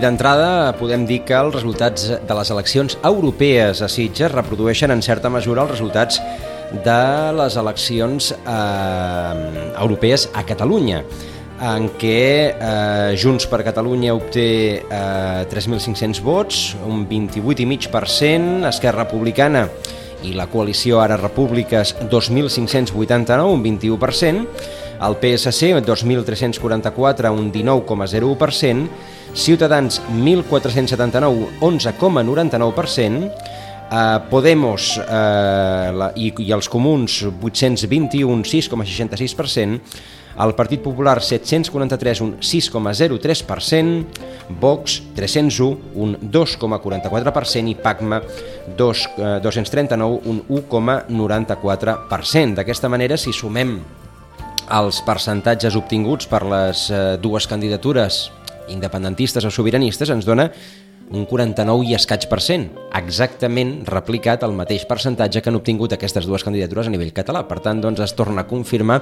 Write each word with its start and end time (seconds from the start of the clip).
D'entrada 0.00 0.72
podem 0.80 1.02
dir 1.04 1.18
que 1.28 1.36
els 1.36 1.52
resultats 1.58 2.06
de 2.08 2.36
les 2.36 2.50
eleccions 2.54 2.94
europees 3.04 3.82
a 3.84 3.88
Sitges 3.92 4.32
reprodueixen 4.32 4.94
en 4.94 5.02
certa 5.04 5.28
mesura 5.28 5.66
els 5.66 5.74
resultats 5.74 6.16
de 6.86 7.02
les 7.36 7.56
eleccions 7.60 8.30
eh, 8.32 9.34
europees 9.74 10.30
a 10.32 10.46
Catalunya 10.48 11.02
en 11.60 11.90
què 12.00 12.22
eh, 12.48 13.12
Junts 13.20 13.44
per 13.50 13.60
Catalunya 13.66 14.14
obté 14.16 14.46
eh, 14.80 15.44
3.500 15.52 16.22
vots, 16.24 16.62
un 16.88 17.04
28,5%, 17.10 18.64
Esquerra 18.70 19.04
Republicana 19.04 19.66
i 20.24 20.32
la 20.36 20.48
coalició 20.48 21.02
Ara 21.04 21.20
Repúbliques 21.20 21.94
2.589, 22.08 23.52
un 23.52 23.64
21%, 23.68 24.46
el 25.04 25.20
PSC 25.20 25.74
2.344, 25.84 27.36
un 27.36 27.52
19,01%, 27.52 29.18
Ciutadans 29.34 30.00
1.479, 30.10 31.60
11,99%, 31.60 33.30
Uh, 33.90 34.22
Podemos 34.30 34.98
uh, 34.98 35.02
la, 35.90 36.12
i, 36.14 36.30
i 36.44 36.52
els 36.54 36.68
comuns 36.70 37.24
821, 37.26 38.44
6,66%, 38.46 39.80
el 40.44 40.52
Partit 40.54 40.78
Popular 40.84 41.18
743, 41.18 42.20
un 42.22 42.38
6,03%, 42.38 44.06
Vox 44.62 45.02
301, 45.16 45.78
un 45.98 46.14
2,44% 46.22 47.66
i 47.66 47.74
PACMA 47.74 48.22
2, 48.78 48.78
uh, 48.78 49.42
239, 49.42 50.22
un 50.22 50.46
1,94%. 50.46 52.54
D'aquesta 52.62 52.86
manera, 52.86 53.18
si 53.18 53.34
sumem 53.34 53.82
els 54.70 55.02
percentatges 55.02 55.74
obtinguts 55.74 56.30
per 56.30 56.46
les 56.46 56.94
uh, 56.94 57.18
dues 57.18 57.50
candidatures 57.50 58.30
independentistes 58.70 59.44
o 59.44 59.50
sobiranistes, 59.52 60.10
ens 60.10 60.28
dona 60.28 60.50
un 61.10 61.26
49 61.26 61.88
i 61.90 61.96
escaig 61.98 62.28
per 62.30 62.38
cent, 62.44 62.68
exactament 62.94 63.80
replicat 63.90 64.44
el 64.46 64.54
mateix 64.54 64.86
percentatge 64.86 65.42
que 65.42 65.50
han 65.50 65.58
obtingut 65.58 65.96
aquestes 65.96 66.28
dues 66.28 66.44
candidatures 66.46 66.86
a 66.86 66.94
nivell 66.94 67.10
català. 67.16 67.42
Per 67.48 67.58
tant, 67.64 67.82
doncs, 67.82 68.02
es 68.04 68.14
torna 68.14 68.44
a 68.44 68.50
confirmar 68.50 69.00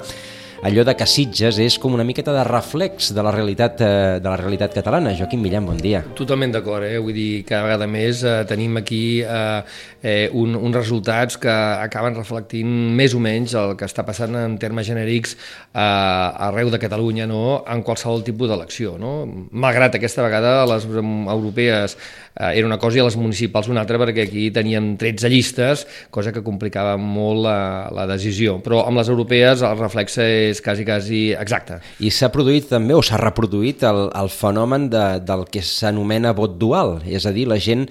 allò 0.61 0.83
de 0.83 0.95
que 0.97 1.07
Sitges 1.07 1.59
és 1.63 1.77
com 1.79 1.93
una 1.95 2.03
miqueta 2.03 2.33
de 2.35 2.43
reflex 2.47 3.13
de 3.15 3.23
la 3.23 3.31
realitat, 3.31 3.79
eh, 3.81 4.19
de 4.19 4.27
la 4.27 4.35
realitat 4.37 4.73
catalana. 4.73 5.15
Joaquim 5.15 5.41
Millán, 5.41 5.65
bon 5.65 5.77
dia. 5.77 6.03
Totalment 6.15 6.51
d'acord, 6.51 6.83
eh? 6.83 6.97
vull 6.99 7.15
dir, 7.15 7.43
cada 7.47 7.63
vegada 7.63 7.87
més 7.87 8.23
eh, 8.23 8.43
tenim 8.49 8.75
aquí 8.77 9.21
eh, 9.21 9.61
eh, 10.03 10.29
un, 10.33 10.55
uns 10.55 10.75
resultats 10.75 11.37
que 11.39 11.49
acaben 11.51 12.17
reflectint 12.17 12.69
més 12.95 13.15
o 13.15 13.21
menys 13.23 13.55
el 13.55 13.75
que 13.79 13.87
està 13.87 14.03
passant 14.07 14.35
en 14.35 14.57
termes 14.59 14.87
genèrics 14.87 15.35
eh, 15.35 15.79
arreu 15.79 16.71
de 16.73 16.79
Catalunya 16.81 17.27
no? 17.29 17.63
en 17.67 17.83
qualsevol 17.83 18.23
tipus 18.27 18.51
d'elecció. 18.51 18.97
No? 18.99 19.23
Malgrat 19.51 19.95
aquesta 19.95 20.25
vegada 20.25 20.65
les 20.69 20.87
europees 20.89 21.95
eh, 22.35 22.51
era 22.51 22.67
una 22.67 22.79
cosa 22.79 22.99
i 22.99 23.05
les 23.05 23.17
municipals 23.19 23.69
una 23.71 23.85
altra 23.85 23.99
perquè 24.01 24.27
aquí 24.27 24.49
teníem 24.51 24.95
13 24.99 25.31
llistes, 25.31 25.87
cosa 26.11 26.33
que 26.35 26.43
complicava 26.43 26.97
molt 26.99 27.45
la, 27.47 27.59
la 27.95 28.07
decisió. 28.11 28.59
Però 28.63 28.83
amb 28.87 28.99
les 28.99 29.11
europees 29.11 29.63
el 29.63 29.79
reflex 29.79 30.19
és 30.19 30.48
és 30.51 30.61
quasi, 30.65 30.85
quasi 30.87 31.21
exacte. 31.37 31.79
I 32.03 32.11
s'ha 32.13 32.31
produït 32.33 32.69
també, 32.71 32.95
o 32.97 33.03
s'ha 33.05 33.19
reproduït, 33.21 33.83
el, 33.87 34.07
el 34.15 34.31
fenomen 34.33 34.89
de, 34.93 35.05
del 35.25 35.45
que 35.51 35.63
s'anomena 35.65 36.35
vot 36.37 36.57
dual, 36.61 36.99
és 37.07 37.27
a 37.29 37.35
dir, 37.35 37.47
la 37.49 37.59
gent 37.61 37.87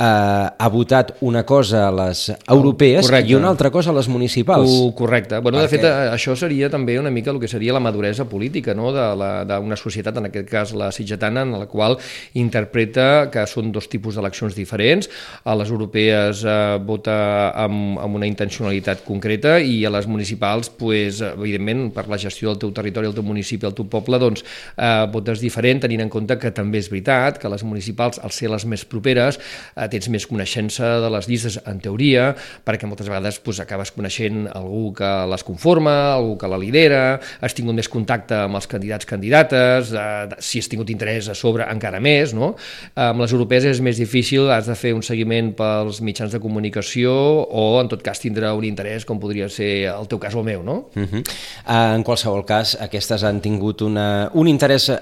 eh, 0.00 0.48
ha 0.58 0.68
votat 0.68 1.14
una 1.20 1.44
cosa 1.44 1.86
a 1.88 1.92
les 1.92 2.30
europees 2.48 3.06
correcte. 3.06 3.30
i 3.30 3.34
una 3.34 3.48
altra 3.48 3.70
cosa 3.70 3.90
a 3.90 3.94
les 3.94 4.08
municipals. 4.08 4.68
Uh, 4.68 4.94
correcte. 4.94 5.38
Bueno. 5.38 5.60
De 5.60 5.68
fet, 5.68 5.84
eh, 5.84 6.08
això 6.14 6.34
seria 6.36 6.70
també 6.72 6.98
una 6.98 7.10
mica 7.10 7.30
el 7.30 7.40
que 7.40 7.48
seria 7.48 7.74
la 7.76 7.80
maduresa 7.80 8.24
política 8.24 8.74
no? 8.74 8.92
d'una 8.92 9.76
societat, 9.76 10.16
en 10.16 10.30
aquest 10.30 10.48
cas 10.48 10.72
la 10.74 10.90
sitgetana, 10.92 11.42
en 11.42 11.52
la 11.58 11.66
qual 11.66 11.98
interpreta 12.34 13.28
que 13.30 13.44
són 13.46 13.72
dos 13.72 13.88
tipus 13.92 14.16
d'eleccions 14.16 14.56
diferents. 14.56 15.10
A 15.44 15.56
les 15.58 15.70
europees 15.70 16.44
eh, 16.44 16.78
vota 16.84 17.52
amb, 17.52 17.98
amb 18.00 18.20
una 18.20 18.28
intencionalitat 18.28 19.04
concreta 19.04 19.58
i 19.60 19.84
a 19.84 19.92
les 19.92 20.08
municipals, 20.08 20.70
pues, 20.70 21.20
evidentment, 21.20 21.90
per 21.94 22.06
la 22.08 22.18
gestió 22.18 22.50
del 22.50 22.60
teu 22.62 22.72
territori, 22.72 23.10
el 23.10 23.16
teu 23.16 23.26
municipi, 23.26 23.68
el 23.68 23.76
teu 23.76 23.88
poble, 23.90 24.18
doncs 24.22 24.44
eh, 24.76 25.06
votes 25.12 25.42
diferent, 25.44 25.84
tenint 25.84 26.06
en 26.06 26.12
compte 26.12 26.38
que 26.40 26.54
també 26.54 26.80
és 26.80 26.88
veritat 26.90 27.40
que 27.40 27.50
les 27.52 27.64
municipals, 27.66 28.20
al 28.22 28.32
ser 28.34 28.50
les 28.52 28.64
més 28.66 28.84
properes, 28.88 29.40
eh, 29.76 29.89
tens 29.92 30.08
més 30.12 30.26
coneixença 30.30 30.98
de 31.02 31.10
les 31.12 31.28
llistes 31.30 31.58
en 31.66 31.80
teoria, 31.82 32.30
perquè 32.64 32.88
moltes 32.88 33.08
vegades 33.10 33.40
pues, 33.44 33.60
acabes 33.62 33.92
coneixent 33.94 34.46
algú 34.54 34.92
que 34.96 35.10
les 35.30 35.44
conforma, 35.46 36.14
algú 36.14 36.36
que 36.40 36.50
la 36.50 36.58
lidera, 36.60 37.02
has 37.40 37.56
tingut 37.56 37.76
més 37.76 37.90
contacte 37.90 38.36
amb 38.46 38.58
els 38.58 38.68
candidats 38.70 39.08
candidates, 39.08 39.92
eh, 39.92 40.36
si 40.38 40.62
has 40.62 40.70
tingut 40.70 40.90
interès 40.90 41.28
a 41.28 41.36
sobre 41.38 41.66
encara 41.70 42.00
més, 42.00 42.34
no? 42.36 42.54
Amb 42.94 43.24
les 43.24 43.34
europees 43.34 43.66
és 43.70 43.80
més 43.84 43.98
difícil, 44.00 44.50
has 44.50 44.68
de 44.70 44.76
fer 44.78 44.94
un 44.96 45.02
seguiment 45.06 45.52
pels 45.56 46.00
mitjans 46.04 46.32
de 46.32 46.40
comunicació 46.42 47.12
o 47.12 47.64
en 47.80 47.90
tot 47.90 48.02
cas 48.04 48.20
tindre 48.22 48.50
un 48.56 48.66
interès 48.68 49.06
com 49.08 49.20
podria 49.20 49.48
ser 49.52 49.90
el 49.92 50.08
teu 50.10 50.20
cas 50.22 50.34
o 50.34 50.42
el 50.42 50.48
meu, 50.48 50.62
no? 50.62 50.90
Uh 50.94 51.02
-huh. 51.02 51.20
uh, 51.20 51.94
en 51.96 52.04
qualsevol 52.04 52.44
cas, 52.44 52.76
aquestes 52.80 53.24
han 53.24 53.40
tingut 53.40 53.82
una, 53.82 54.30
un 54.34 54.46
interès 54.46 54.88
uh, 54.88 54.96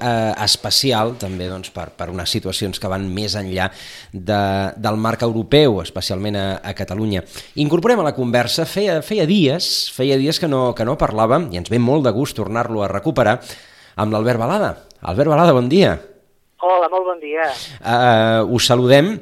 especial 0.44 1.16
també 1.18 1.48
doncs, 1.48 1.70
per, 1.70 1.90
per 1.90 2.10
unes 2.10 2.30
situacions 2.30 2.78
que 2.78 2.88
van 2.88 3.06
més 3.12 3.34
enllà 3.34 3.70
de, 4.12 4.72
del 4.78 4.98
marc 5.00 5.22
europeu, 5.26 5.80
especialment 5.82 6.38
a, 6.38 6.46
a 6.62 6.74
Catalunya. 6.78 7.24
Incorporem 7.62 8.00
a 8.00 8.08
la 8.08 8.14
conversa, 8.16 8.66
feia, 8.68 9.00
feia 9.02 9.26
dies 9.28 9.88
feia 9.94 10.18
dies 10.20 10.38
que 10.40 10.48
no, 10.50 10.72
que 10.74 10.86
no 10.86 10.98
parlàvem, 11.00 11.50
i 11.52 11.60
ens 11.60 11.70
ve 11.70 11.80
molt 11.82 12.06
de 12.06 12.14
gust 12.14 12.38
tornar-lo 12.38 12.84
a 12.84 12.92
recuperar, 12.92 13.38
amb 13.98 14.14
l'Albert 14.14 14.40
Balada. 14.40 14.74
Albert 15.02 15.34
Balada, 15.34 15.56
bon 15.56 15.68
dia. 15.70 15.96
Hola, 16.58 16.88
molt 16.90 17.06
bon 17.06 17.18
dia. 17.22 17.46
Uh, 17.78 18.54
us 18.54 18.66
saludem 18.66 19.12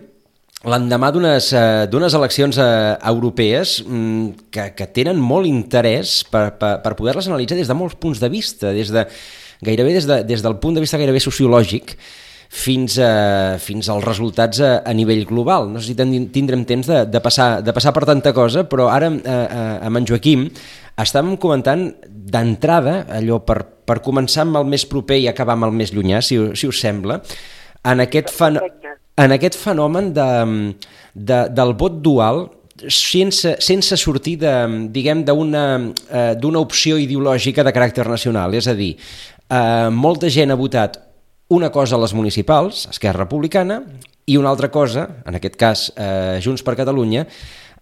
l'endemà 0.67 1.11
d'unes 1.13 1.51
uh, 1.53 2.19
eleccions 2.19 2.57
uh, 2.59 2.97
europees 3.11 3.79
um, 3.85 4.31
que, 4.51 4.71
que 4.77 4.87
tenen 4.97 5.21
molt 5.21 5.49
interès 5.49 6.23
per, 6.33 6.49
per, 6.61 6.79
per 6.85 6.95
poder-les 6.99 7.29
analitzar 7.29 7.59
des 7.61 7.69
de 7.69 7.77
molts 7.77 7.99
punts 8.01 8.23
de 8.23 8.31
vista, 8.33 8.73
des 8.73 8.93
de, 8.93 9.05
gairebé 9.63 9.93
des, 9.99 10.09
de, 10.09 10.23
des 10.25 10.43
del 10.43 10.57
punt 10.63 10.75
de 10.77 10.83
vista 10.85 10.99
gairebé 11.01 11.21
sociològic, 11.23 11.97
fins, 12.57 12.97
a, 13.03 13.59
fins 13.61 13.91
als 13.93 14.05
resultats 14.07 14.63
a, 14.65 14.71
a 14.81 14.95
nivell 14.97 15.27
global. 15.29 15.69
No 15.71 15.83
sé 15.83 15.93
si 15.93 16.27
tindrem 16.33 16.65
temps 16.69 16.89
de, 16.89 17.03
de, 17.11 17.21
passar, 17.23 17.61
de 17.65 17.75
passar 17.77 17.93
per 17.97 18.07
tanta 18.09 18.33
cosa, 18.37 18.65
però 18.69 18.89
ara 18.93 19.11
a, 19.13 19.37
a, 19.45 19.63
amb 19.87 20.01
en 20.01 20.09
Joaquim 20.09 20.47
estàvem 20.97 21.37
comentant 21.41 21.91
d'entrada, 22.09 23.03
allò 23.19 23.43
per, 23.45 23.61
per 23.87 24.01
començar 24.05 24.47
amb 24.47 24.63
el 24.63 24.69
més 24.73 24.87
proper 24.89 25.21
i 25.21 25.29
acabar 25.29 25.59
amb 25.59 25.69
el 25.69 25.77
més 25.77 25.93
llunyà, 25.93 26.23
si, 26.25 26.41
si 26.57 26.71
us 26.71 26.81
sembla, 26.81 27.21
en 27.87 28.03
aquest, 28.03 28.33
fen 28.35 28.59
en 29.17 29.33
aquest 29.37 29.57
fenomen 29.61 30.11
de, 30.17 30.31
de, 31.15 31.43
del 31.53 31.77
vot 31.79 32.01
dual 32.05 32.47
sense, 32.93 33.55
sense 33.65 33.97
sortir 34.01 34.37
de, 34.41 34.53
diguem 34.93 35.23
d'una 35.25 35.65
eh, 35.79 36.33
d'una 36.41 36.61
opció 36.61 36.99
ideològica 37.01 37.65
de 37.65 37.73
caràcter 37.73 38.05
nacional, 38.09 38.57
és 38.57 38.69
a 38.69 38.75
dir, 38.77 38.95
eh, 39.49 39.89
molta 39.93 40.33
gent 40.33 40.53
ha 40.53 40.59
votat 40.61 40.99
una 41.49 41.71
cosa 41.71 41.97
a 41.97 42.03
les 42.03 42.15
municipals, 42.15 42.87
Esquerra 42.91 43.25
Republicana, 43.25 43.83
i 44.27 44.37
una 44.37 44.51
altra 44.51 44.71
cosa, 44.75 45.07
en 45.27 45.39
aquest 45.39 45.57
cas 45.61 45.87
eh, 45.95 46.41
Junts 46.43 46.65
per 46.67 46.75
Catalunya, 46.79 47.27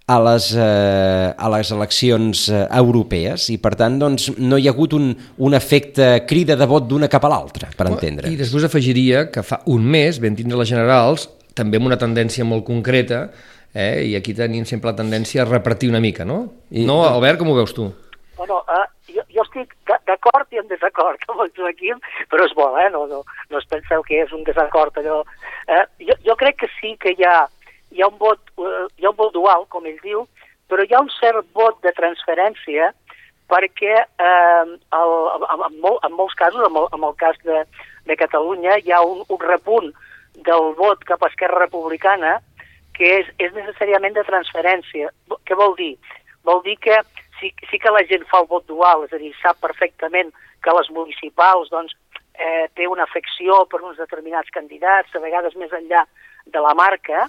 a 0.05 0.19
les, 0.21 0.51
eh, 0.53 1.33
a 1.33 1.49
les 1.55 1.71
eleccions 1.73 2.43
eh, 2.53 2.67
europees 2.77 3.47
i 3.55 3.57
per 3.57 3.73
tant 3.81 3.97
doncs, 4.03 4.29
no 4.37 4.59
hi 4.61 4.69
ha 4.69 4.75
hagut 4.75 4.93
un, 4.99 5.09
un 5.41 5.57
efecte 5.57 6.27
crida 6.29 6.59
de 6.61 6.69
vot 6.69 6.85
d'una 6.91 7.09
cap 7.09 7.25
a 7.25 7.33
l'altra, 7.33 7.71
per 7.73 7.89
entendre. 7.89 8.29
I 8.29 8.37
després 8.37 8.67
afegiria 8.69 9.31
que 9.33 9.45
fa 9.47 9.63
un 9.73 9.87
mes 9.97 10.21
vam 10.21 10.37
tindre 10.37 10.61
les 10.61 10.69
generals, 10.69 11.31
també 11.57 11.81
amb 11.81 11.89
una 11.89 12.01
tendència 12.01 12.45
molt 12.45 12.67
concreta, 12.69 13.31
eh, 13.73 14.05
i 14.11 14.15
aquí 14.19 14.37
tenim 14.37 14.69
sempre 14.69 14.93
la 14.93 14.99
tendència 14.99 15.43
a 15.43 15.49
repartir 15.49 15.89
una 15.89 16.05
mica, 16.05 16.29
no? 16.29 16.43
I, 16.71 16.85
no, 16.85 17.01
Albert, 17.09 17.41
com 17.41 17.49
ho 17.49 17.57
veus 17.57 17.73
tu? 17.73 17.89
Bueno, 18.37 18.61
uh, 18.69 18.85
jo, 19.15 19.25
jo 19.33 19.45
estic 19.45 19.75
d'acord 20.09 20.53
i 20.53 20.61
en 20.61 20.69
desacord 20.71 21.23
amb 21.29 21.45
el 21.45 21.53
Joaquim, 21.57 22.01
però 22.31 22.47
és 22.47 22.55
bo, 22.57 22.69
eh? 22.81 22.89
no, 22.95 23.05
no, 23.11 23.23
no 23.51 23.61
es 23.61 23.69
penseu 23.71 24.05
que 24.07 24.23
és 24.25 24.33
un 24.37 24.45
desacord 24.49 24.97
allò. 25.01 25.23
Eh, 25.69 25.85
jo, 26.09 26.19
jo 26.27 26.37
crec 26.41 26.61
que 26.63 26.71
sí 26.81 26.95
que 27.01 27.15
hi 27.17 27.27
ha, 27.29 27.45
hi 27.95 28.03
ha, 28.03 28.11
un 28.11 28.19
vot, 28.21 28.43
uh, 28.59 28.87
hi 28.99 29.07
ha 29.07 29.13
un 29.13 29.21
vot 29.21 29.35
dual, 29.35 29.69
com 29.73 29.87
ell 29.87 30.01
diu, 30.03 30.27
però 30.69 30.85
hi 30.85 30.95
ha 30.95 31.03
un 31.05 31.13
cert 31.21 31.47
vot 31.55 31.81
de 31.85 31.93
transferència 31.97 32.93
perquè 33.51 33.93
eh, 34.01 34.65
el, 34.65 35.13
en, 35.37 35.77
mol, 35.83 35.99
en 36.07 36.15
molts 36.17 36.35
casos, 36.39 36.65
en 36.65 36.79
el, 36.81 36.89
en 36.97 37.05
el 37.05 37.15
cas 37.21 37.37
de, 37.45 37.61
de 38.09 38.17
Catalunya, 38.17 38.79
hi 38.81 38.95
ha 38.95 39.03
un, 39.05 39.21
un 39.29 39.41
repunt 39.43 39.93
del 40.47 40.73
vot 40.79 41.05
cap 41.07 41.23
a 41.23 41.29
Esquerra 41.31 41.67
Republicana 41.67 42.39
que 42.97 43.11
és, 43.21 43.29
és 43.43 43.53
necessàriament 43.53 44.17
de 44.17 44.25
transferència. 44.27 45.11
Què 45.45 45.59
vol 45.59 45.77
dir? 45.79 45.93
Vol 46.47 46.63
dir 46.65 46.77
que 46.83 47.01
sí, 47.41 47.53
sí 47.71 47.79
que 47.79 47.93
la 47.93 48.05
gent 48.09 48.27
fa 48.31 48.43
el 48.43 48.51
vot 48.51 48.67
dual, 48.67 49.05
és 49.07 49.15
a 49.15 49.21
dir, 49.21 49.33
sap 49.43 49.61
perfectament 49.63 50.33
que 50.65 50.75
les 50.79 50.91
municipals 50.91 51.71
doncs, 51.73 51.95
eh, 52.35 52.67
té 52.75 52.89
una 52.91 53.05
afecció 53.05 53.65
per 53.71 53.83
uns 53.83 53.99
determinats 54.01 54.51
candidats, 54.51 55.15
a 55.15 55.23
vegades 55.23 55.57
més 55.61 55.73
enllà 55.73 56.05
de 56.47 56.61
la 56.61 56.75
marca, 56.75 57.29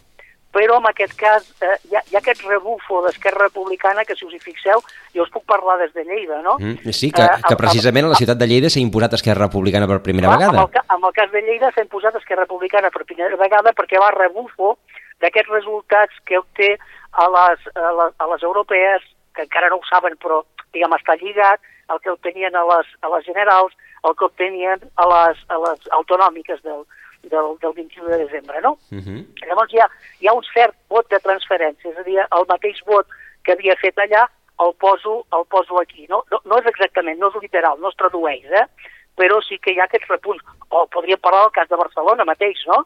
però 0.55 0.77
en 0.79 0.87
aquest 0.87 1.17
cas 1.19 1.47
eh, 1.59 1.75
hi, 1.89 1.95
ha, 1.97 2.01
hi 2.07 2.15
ha 2.15 2.21
aquest 2.21 2.45
rebufo 2.47 3.01
d'Esquerra 3.03 3.49
Republicana 3.49 4.05
que, 4.07 4.15
si 4.15 4.23
us 4.27 4.35
hi 4.37 4.39
fixeu, 4.39 4.79
jo 5.15 5.25
us 5.25 5.31
puc 5.33 5.43
parlar 5.49 5.75
des 5.81 5.91
de 5.93 6.05
Lleida, 6.07 6.39
no? 6.45 6.55
Mm, 6.61 6.93
sí, 6.95 7.11
que, 7.11 7.25
eh, 7.25 7.41
que 7.43 7.57
precisament 7.59 8.07
a 8.07 8.13
la 8.13 8.19
ciutat 8.19 8.39
de 8.39 8.47
Lleida 8.47 8.71
s'ha 8.71 8.79
imposat 8.79 9.17
Esquerra 9.19 9.49
Republicana 9.49 9.89
per 9.91 9.99
primera 10.05 10.31
clar, 10.31 10.39
vegada. 10.39 10.63
En 10.63 10.79
el, 10.79 10.95
en 10.95 11.09
el 11.09 11.15
cas 11.17 11.33
de 11.33 11.43
Lleida 11.43 11.73
s'ha 11.75 11.83
imposat 11.83 12.15
Esquerra 12.21 12.47
Republicana 12.47 12.91
per 12.93 13.03
primera 13.03 13.41
vegada 13.41 13.75
perquè 13.75 13.99
va 13.99 14.13
rebufo 14.15 14.77
d'aquests 15.23 15.51
resultats 15.51 16.23
que 16.23 16.39
obté 16.39 16.71
a 17.15 17.27
les, 17.35 17.67
a, 17.75 17.91
les, 17.99 18.15
a 18.19 18.31
les 18.31 18.47
europees, 18.47 19.03
que 19.35 19.45
encara 19.45 19.69
no 19.69 19.79
ho 19.81 19.87
saben, 19.89 20.17
però 20.21 20.43
diguem, 20.73 20.95
està 20.97 21.15
lligat, 21.21 21.61
el 21.93 21.99
que 22.01 22.11
obtenien 22.11 22.55
a 22.55 22.63
les, 22.71 22.93
a 23.01 23.11
les 23.13 23.25
generals, 23.25 23.73
el 24.07 24.15
que 24.15 24.25
obtenien 24.25 24.81
a 25.01 25.07
les, 25.11 25.43
a 25.49 25.59
les 25.65 25.91
autonòmiques 25.99 26.63
del, 26.63 26.85
del, 27.29 27.51
del 27.61 27.73
21 27.73 28.09
de 28.09 28.17
desembre, 28.25 28.61
no? 28.61 28.77
Uh 28.91 29.01
-huh. 29.03 29.19
Llavors 29.47 29.73
hi 29.73 29.79
ha, 29.79 29.89
hi 30.19 30.27
ha 30.27 30.33
un 30.33 30.43
cert 30.53 30.75
vot 30.89 31.09
de 31.09 31.19
transferència, 31.19 31.91
és 31.91 31.97
a 31.97 32.03
dir, 32.03 32.17
el 32.19 32.45
mateix 32.47 32.81
vot 32.85 33.07
que 33.43 33.53
havia 33.53 33.75
fet 33.81 33.97
allà 33.97 34.27
el 34.59 34.73
poso, 34.75 35.25
el 35.31 35.45
poso 35.45 35.79
aquí. 35.79 36.05
No, 36.09 36.23
no, 36.31 36.39
no 36.45 36.57
és 36.57 36.65
exactament, 36.65 37.19
no 37.19 37.27
és 37.27 37.41
literal, 37.41 37.79
no 37.79 37.89
es 37.89 37.95
tradueix, 37.95 38.45
eh? 38.45 38.67
però 39.15 39.39
sí 39.41 39.57
que 39.59 39.71
hi 39.71 39.79
ha 39.79 39.87
aquests 39.87 40.11
repunts. 40.11 40.43
O 40.69 40.85
podríem 40.91 41.19
parlar 41.19 41.45
del 41.45 41.55
cas 41.57 41.69
de 41.69 41.79
Barcelona 41.79 42.27
mateix, 42.27 42.59
no? 42.67 42.81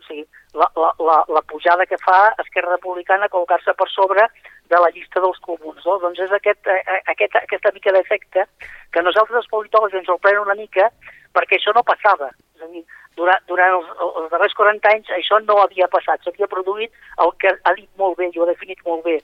O 0.00 0.06
sigui, 0.06 0.26
la, 0.54 0.68
la, 0.76 0.90
la, 0.98 1.18
la 1.28 1.42
pujada 1.48 1.86
que 1.86 1.96
fa 2.02 2.34
Esquerra 2.44 2.76
Republicana 2.76 3.30
col·locar-se 3.32 3.72
per 3.78 3.88
sobre 3.88 4.26
de 4.72 4.80
la 4.80 4.90
llista 4.94 5.20
dels 5.20 5.40
comuns. 5.44 5.84
No? 5.84 5.98
Doncs 6.02 6.22
és 6.24 6.32
aquest, 6.38 6.70
aquest, 7.12 7.36
aquesta 7.42 7.72
mica 7.76 7.92
d'efecte 7.94 8.46
que 8.92 9.04
nosaltres 9.04 9.42
els 9.42 9.52
politòlegs 9.52 9.98
ens 10.00 10.08
sorprèn 10.08 10.40
una 10.40 10.56
mica 10.58 10.88
perquè 11.36 11.58
això 11.58 11.74
no 11.76 11.84
passava. 11.84 12.30
És 12.56 12.64
a 12.64 12.70
dir, 12.72 12.84
durant, 13.16 13.44
durant 13.50 13.76
els, 13.76 13.88
els 14.08 14.30
darrers 14.32 14.56
40 14.56 14.92
anys 14.94 15.12
això 15.18 15.40
no 15.44 15.58
havia 15.60 15.88
passat, 15.92 16.22
s'havia 16.24 16.48
produït 16.48 16.92
el 17.24 17.32
que 17.42 17.52
ha 17.52 17.74
dit 17.76 17.88
molt 18.00 18.16
bé, 18.20 18.30
jo 18.34 18.46
ha 18.46 18.52
definit 18.52 18.80
molt 18.88 19.04
bé 19.04 19.18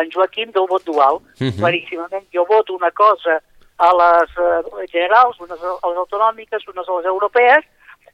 en 0.00 0.12
Joaquim 0.12 0.52
del 0.56 0.68
vot 0.68 0.84
dual, 0.84 1.20
uh 1.20 1.40
-huh. 1.40 1.56
claríssimament. 1.58 2.26
Jo 2.34 2.44
voto 2.44 2.74
una 2.74 2.90
cosa 2.90 3.40
a 3.80 3.90
les 4.02 4.30
eh, 4.36 4.86
generals, 4.92 5.40
unes 5.40 5.62
a 5.62 5.88
les 5.88 6.00
autonòmiques, 6.04 6.68
unes 6.68 6.88
a 6.88 6.96
les 6.98 7.06
europees, 7.06 7.64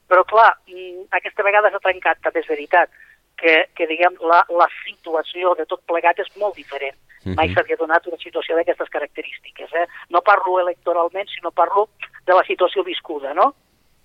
però 0.09 0.23
clar, 0.25 0.53
mm, 0.69 1.09
aquesta 1.11 1.43
vegada 1.43 1.71
s'ha 1.71 1.83
trencat, 1.83 2.19
també 2.23 2.41
és 2.41 2.49
veritat, 2.49 2.91
que, 3.41 3.69
que 3.77 3.87
diguem, 3.91 4.17
la, 4.31 4.43
la 4.61 4.69
situació 4.85 5.55
de 5.59 5.67
tot 5.69 5.83
plegat 5.89 6.19
és 6.25 6.31
molt 6.41 6.57
diferent. 6.57 6.97
Uh 6.97 7.33
-huh. 7.33 7.37
Mai 7.37 7.53
s'havia 7.53 7.77
donat 7.77 8.07
una 8.07 8.19
situació 8.23 8.57
d'aquestes 8.57 8.89
característiques. 8.89 9.71
Eh? 9.73 9.87
No 10.11 10.23
parlo 10.23 10.61
electoralment, 10.61 11.29
sinó 11.29 11.51
parlo 11.51 11.89
de 12.27 12.33
la 12.33 12.45
situació 12.45 12.85
viscuda, 12.85 13.35
no? 13.35 13.55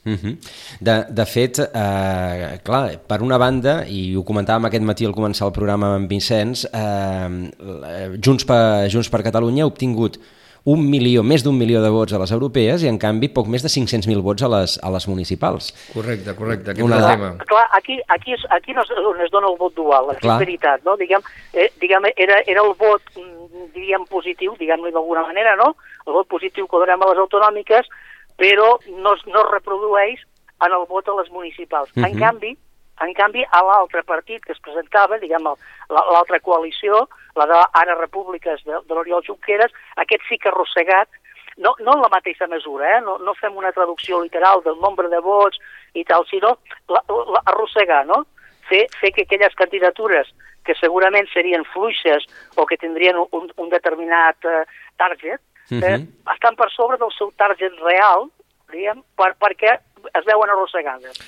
Uh 0.03 0.13
-huh. 0.13 0.37
de, 0.79 1.05
de 1.09 1.25
fet, 1.25 1.59
eh, 1.59 2.59
clar, 2.63 2.99
per 3.07 3.21
una 3.21 3.37
banda, 3.37 3.85
i 3.87 4.15
ho 4.15 4.23
comentàvem 4.23 4.65
aquest 4.65 4.83
matí 4.83 5.05
al 5.05 5.13
començar 5.13 5.45
el 5.45 5.53
programa 5.53 5.95
amb 5.95 6.09
Vicenç, 6.09 6.65
eh, 6.73 8.17
Junts, 8.23 8.45
per, 8.45 8.89
Junts 8.89 9.09
per 9.09 9.21
Catalunya 9.21 9.63
ha 9.63 9.67
obtingut 9.67 10.17
un 10.63 10.83
milió, 10.85 11.23
més 11.25 11.41
d'un 11.43 11.57
milió 11.57 11.81
de 11.81 11.89
vots 11.89 12.13
a 12.13 12.19
les 12.21 12.31
europees 12.35 12.83
i, 12.83 12.89
en 12.91 12.99
canvi, 13.01 13.31
poc 13.33 13.47
més 13.49 13.63
de 13.65 13.71
500.000 13.71 14.21
vots 14.21 14.45
a 14.45 14.49
les, 14.51 14.77
a 14.77 14.91
les 14.93 15.07
municipals. 15.09 15.71
Correcte, 15.93 16.35
correcte, 16.37 16.71
aquest 16.73 16.85
Una... 16.85 16.99
és 16.99 17.05
el 17.05 17.15
tema. 17.15 17.31
Clar, 17.49 17.65
aquí, 17.77 17.97
aquí, 18.13 18.35
és, 18.37 18.45
aquí 18.53 18.75
no 18.77 18.85
és 18.85 18.91
on 19.11 19.23
es 19.25 19.33
dona 19.33 19.49
el 19.49 19.57
vot 19.57 19.73
dual, 19.77 20.11
és 20.13 20.21
veritat, 20.29 20.85
no? 20.85 20.95
Diguem, 21.01 21.25
eh, 21.53 21.71
diguem 21.81 22.05
era, 22.13 22.41
era 22.45 22.61
el 22.61 22.75
vot, 22.77 23.01
mm, 23.17 23.67
diríem, 23.73 24.05
positiu, 24.11 24.53
diguem-li 24.59 24.93
d'alguna 24.93 25.25
manera, 25.25 25.55
no? 25.57 25.73
El 26.05 26.19
vot 26.19 26.29
positiu 26.29 26.69
que 26.69 26.83
donem 26.83 27.01
a 27.01 27.09
les 27.09 27.23
autonòmiques, 27.25 27.89
però 28.37 28.75
no, 28.89 29.15
no 29.15 29.45
es 29.45 29.51
reprodueix 29.51 30.21
en 30.61 30.77
el 30.77 30.85
vot 30.89 31.09
a 31.09 31.17
les 31.17 31.31
municipals. 31.33 31.89
Uh 31.95 32.03
-huh. 32.03 32.11
En 32.11 32.19
canvi, 32.19 32.57
en 33.05 33.13
canvi, 33.17 33.43
a 33.49 33.61
l'altre 33.65 34.03
partit 34.03 34.43
que 34.45 34.53
es 34.53 34.61
presentava, 34.63 35.17
diguem, 35.21 35.47
l'altra 35.89 36.39
coalició, 36.39 37.07
la 37.35 37.47
de 37.49 37.57
Ara 37.81 37.95
Repúbliques 37.99 38.63
de, 38.67 38.81
de 38.87 38.93
l'Oriol 38.97 39.23
Junqueras, 39.25 39.73
aquest 40.03 40.27
sí 40.27 40.37
que 40.37 40.49
ha 40.49 40.53
arrossegat, 40.53 41.09
no, 41.57 41.75
no 41.79 41.95
en 41.95 42.01
la 42.01 42.11
mateixa 42.11 42.47
mesura, 42.47 42.97
eh? 42.97 43.01
no, 43.01 43.17
no 43.19 43.33
fem 43.39 43.57
una 43.57 43.71
traducció 43.75 44.21
literal 44.23 44.63
del 44.63 44.79
nombre 44.79 45.09
de 45.09 45.19
vots 45.19 45.59
i 45.93 46.05
tal, 46.07 46.25
sinó 46.29 46.55
la, 46.89 47.01
la, 47.07 47.43
arrossegar, 47.51 48.05
no? 48.07 48.23
Fer, 48.69 48.85
fer 49.01 49.11
que 49.11 49.25
aquelles 49.27 49.55
candidatures 49.59 50.29
que 50.65 50.75
segurament 50.77 51.27
serien 51.33 51.65
fluixes 51.73 52.27
o 52.55 52.65
que 52.69 52.77
tindrien 52.77 53.17
un, 53.19 53.49
un 53.57 53.71
determinat 53.71 54.45
eh, 54.45 54.63
target, 54.97 55.41
eh, 55.71 55.75
uh 55.75 55.81
-huh. 55.81 56.33
estan 56.35 56.55
per 56.55 56.69
sobre 56.71 56.97
del 56.97 57.11
seu 57.17 57.31
target 57.35 57.73
real, 57.81 58.29
diguem, 58.71 59.03
per, 59.15 59.35
perquè 59.39 59.79
es 60.09 60.25
veuen 60.27 60.49
arrossegades. 60.53 61.19